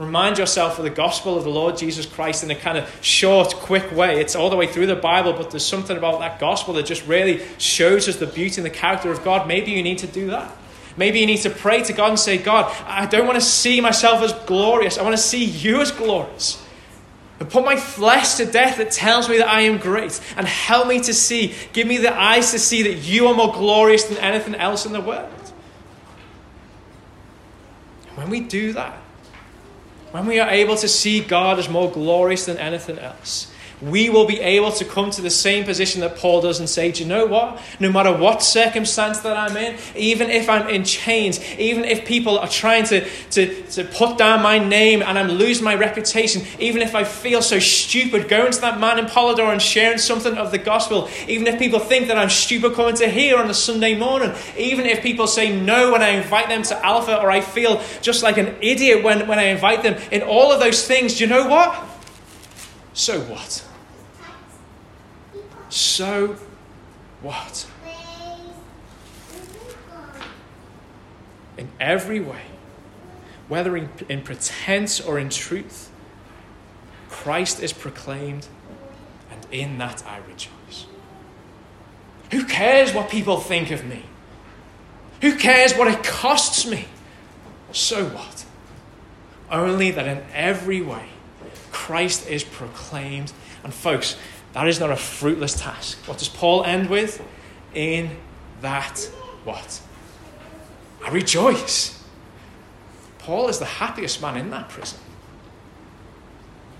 Remind 0.00 0.38
yourself 0.38 0.78
of 0.78 0.84
the 0.84 0.90
gospel 0.90 1.36
of 1.36 1.44
the 1.44 1.50
Lord 1.50 1.76
Jesus 1.76 2.06
Christ 2.06 2.42
in 2.42 2.50
a 2.50 2.54
kind 2.54 2.78
of 2.78 2.90
short, 3.04 3.54
quick 3.56 3.92
way. 3.92 4.18
It's 4.18 4.34
all 4.34 4.48
the 4.48 4.56
way 4.56 4.66
through 4.66 4.86
the 4.86 4.96
Bible, 4.96 5.34
but 5.34 5.50
there's 5.50 5.66
something 5.66 5.94
about 5.94 6.20
that 6.20 6.40
gospel 6.40 6.72
that 6.74 6.86
just 6.86 7.06
really 7.06 7.42
shows 7.58 8.08
us 8.08 8.16
the 8.16 8.26
beauty 8.26 8.62
and 8.62 8.64
the 8.64 8.70
character 8.70 9.10
of 9.10 9.22
God. 9.22 9.46
Maybe 9.46 9.72
you 9.72 9.82
need 9.82 9.98
to 9.98 10.06
do 10.06 10.28
that. 10.28 10.56
Maybe 10.96 11.20
you 11.20 11.26
need 11.26 11.42
to 11.42 11.50
pray 11.50 11.82
to 11.82 11.92
God 11.92 12.08
and 12.08 12.18
say, 12.18 12.38
God, 12.38 12.74
I 12.86 13.04
don't 13.04 13.26
want 13.26 13.38
to 13.38 13.44
see 13.44 13.82
myself 13.82 14.22
as 14.22 14.32
glorious. 14.46 14.96
I 14.96 15.02
want 15.02 15.16
to 15.16 15.22
see 15.22 15.44
you 15.44 15.82
as 15.82 15.90
glorious. 15.90 16.64
And 17.38 17.50
put 17.50 17.66
my 17.66 17.76
flesh 17.76 18.36
to 18.36 18.46
death 18.46 18.78
that 18.78 18.92
tells 18.92 19.28
me 19.28 19.36
that 19.36 19.48
I 19.48 19.60
am 19.62 19.76
great. 19.76 20.18
And 20.34 20.46
help 20.46 20.88
me 20.88 21.00
to 21.00 21.12
see, 21.12 21.54
give 21.74 21.86
me 21.86 21.98
the 21.98 22.18
eyes 22.18 22.52
to 22.52 22.58
see 22.58 22.84
that 22.84 22.94
you 23.06 23.26
are 23.26 23.34
more 23.34 23.52
glorious 23.52 24.04
than 24.04 24.16
anything 24.16 24.54
else 24.54 24.86
in 24.86 24.92
the 24.92 25.00
world. 25.02 25.28
And 28.08 28.16
when 28.16 28.30
we 28.30 28.40
do 28.40 28.72
that, 28.72 28.96
when 30.10 30.26
we 30.26 30.38
are 30.40 30.50
able 30.50 30.76
to 30.76 30.88
see 30.88 31.20
God 31.20 31.58
as 31.58 31.68
more 31.68 31.90
glorious 31.90 32.46
than 32.46 32.58
anything 32.58 32.98
else, 32.98 33.49
we 33.80 34.10
will 34.10 34.26
be 34.26 34.40
able 34.40 34.72
to 34.72 34.84
come 34.84 35.10
to 35.10 35.22
the 35.22 35.30
same 35.30 35.64
position 35.64 36.00
that 36.02 36.16
Paul 36.16 36.40
does 36.42 36.60
and 36.60 36.68
say, 36.68 36.92
Do 36.92 37.02
you 37.02 37.08
know 37.08 37.26
what? 37.26 37.60
No 37.78 37.90
matter 37.90 38.12
what 38.12 38.42
circumstance 38.42 39.20
that 39.20 39.36
I'm 39.36 39.56
in, 39.56 39.78
even 39.96 40.30
if 40.30 40.48
I'm 40.48 40.68
in 40.68 40.84
chains, 40.84 41.42
even 41.58 41.84
if 41.84 42.04
people 42.04 42.38
are 42.38 42.48
trying 42.48 42.84
to, 42.84 43.08
to, 43.30 43.62
to 43.62 43.84
put 43.84 44.18
down 44.18 44.42
my 44.42 44.58
name 44.58 45.02
and 45.02 45.18
I'm 45.18 45.28
losing 45.28 45.64
my 45.64 45.74
reputation, 45.74 46.42
even 46.58 46.82
if 46.82 46.94
I 46.94 47.04
feel 47.04 47.42
so 47.42 47.58
stupid 47.58 48.28
going 48.28 48.52
to 48.52 48.60
that 48.60 48.80
man 48.80 48.98
in 48.98 49.06
Polydor 49.06 49.50
and 49.50 49.62
sharing 49.62 49.98
something 49.98 50.36
of 50.36 50.50
the 50.50 50.58
gospel, 50.58 51.08
even 51.26 51.46
if 51.46 51.58
people 51.58 51.78
think 51.78 52.08
that 52.08 52.18
I'm 52.18 52.30
stupid 52.30 52.74
coming 52.74 52.96
to 52.96 53.08
here 53.08 53.38
on 53.38 53.48
a 53.48 53.54
Sunday 53.54 53.96
morning, 53.96 54.32
even 54.58 54.86
if 54.86 55.02
people 55.02 55.26
say 55.26 55.58
no 55.58 55.92
when 55.92 56.02
I 56.02 56.10
invite 56.10 56.48
them 56.48 56.62
to 56.64 56.84
Alpha 56.84 57.20
or 57.20 57.30
I 57.30 57.40
feel 57.40 57.82
just 58.02 58.22
like 58.22 58.36
an 58.38 58.56
idiot 58.60 59.02
when, 59.02 59.26
when 59.26 59.38
I 59.38 59.44
invite 59.44 59.82
them, 59.82 60.00
in 60.10 60.22
all 60.22 60.52
of 60.52 60.60
those 60.60 60.86
things, 60.86 61.16
do 61.18 61.24
you 61.24 61.30
know 61.30 61.46
what? 61.46 61.86
So 62.92 63.20
what? 63.22 63.69
So 65.70 66.36
what? 67.22 67.66
In 71.56 71.68
every 71.78 72.20
way, 72.20 72.42
whether 73.48 73.76
in, 73.76 73.88
in 74.08 74.22
pretense 74.22 75.00
or 75.00 75.18
in 75.18 75.28
truth, 75.28 75.90
Christ 77.08 77.62
is 77.62 77.72
proclaimed, 77.72 78.46
and 79.30 79.46
in 79.52 79.78
that 79.78 80.04
I 80.06 80.18
rejoice. 80.18 80.86
Who 82.30 82.44
cares 82.44 82.94
what 82.94 83.10
people 83.10 83.38
think 83.38 83.70
of 83.70 83.84
me? 83.84 84.04
Who 85.20 85.36
cares 85.36 85.74
what 85.74 85.88
it 85.88 86.02
costs 86.02 86.66
me? 86.66 86.86
So 87.72 88.06
what? 88.06 88.44
Only 89.50 89.90
that 89.90 90.06
in 90.06 90.22
every 90.32 90.80
way, 90.80 91.08
Christ 91.72 92.28
is 92.28 92.42
proclaimed. 92.44 93.32
And 93.62 93.74
folks, 93.74 94.16
that 94.52 94.66
is 94.66 94.80
not 94.80 94.90
a 94.90 94.96
fruitless 94.96 95.54
task. 95.54 95.98
What 96.06 96.18
does 96.18 96.28
Paul 96.28 96.64
end 96.64 96.90
with? 96.90 97.22
In 97.74 98.16
that 98.62 98.98
what? 99.44 99.80
I 101.04 101.10
rejoice. 101.10 102.02
Paul 103.18 103.48
is 103.48 103.58
the 103.58 103.64
happiest 103.64 104.20
man 104.20 104.36
in 104.36 104.50
that 104.50 104.68
prison. 104.68 104.98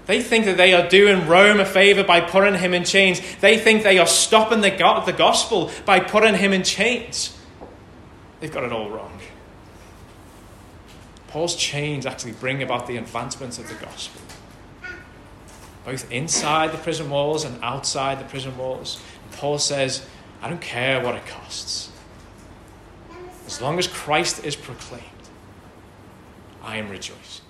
They 0.06 0.20
think 0.22 0.46
that 0.46 0.56
they 0.56 0.74
are 0.74 0.88
doing 0.88 1.28
Rome 1.28 1.60
a 1.60 1.64
favor 1.64 2.02
by 2.02 2.20
putting 2.20 2.54
him 2.54 2.74
in 2.74 2.84
chains. 2.84 3.20
They 3.36 3.56
think 3.56 3.84
they 3.84 3.98
are 3.98 4.06
stopping 4.06 4.60
the, 4.60 4.70
the 5.06 5.14
gospel 5.16 5.70
by 5.84 6.00
putting 6.00 6.34
him 6.34 6.52
in 6.52 6.64
chains. 6.64 7.38
They've 8.40 8.50
got 8.50 8.64
it 8.64 8.72
all 8.72 8.90
wrong. 8.90 9.20
Paul's 11.28 11.54
chains 11.54 12.06
actually 12.06 12.32
bring 12.32 12.60
about 12.62 12.88
the 12.88 12.96
advancement 12.96 13.58
of 13.60 13.68
the 13.68 13.74
gospel 13.74 14.20
both 15.84 16.10
inside 16.10 16.72
the 16.72 16.78
prison 16.78 17.10
walls 17.10 17.44
and 17.44 17.62
outside 17.62 18.20
the 18.20 18.24
prison 18.24 18.56
walls. 18.56 19.00
And 19.24 19.32
Paul 19.38 19.58
says, 19.58 20.06
I 20.42 20.48
don't 20.48 20.60
care 20.60 21.02
what 21.02 21.14
it 21.14 21.26
costs. 21.26 21.90
As 23.46 23.60
long 23.60 23.78
as 23.78 23.86
Christ 23.86 24.44
is 24.44 24.56
proclaimed, 24.56 25.04
I 26.62 26.76
am 26.76 26.88
rejoicing. 26.88 27.44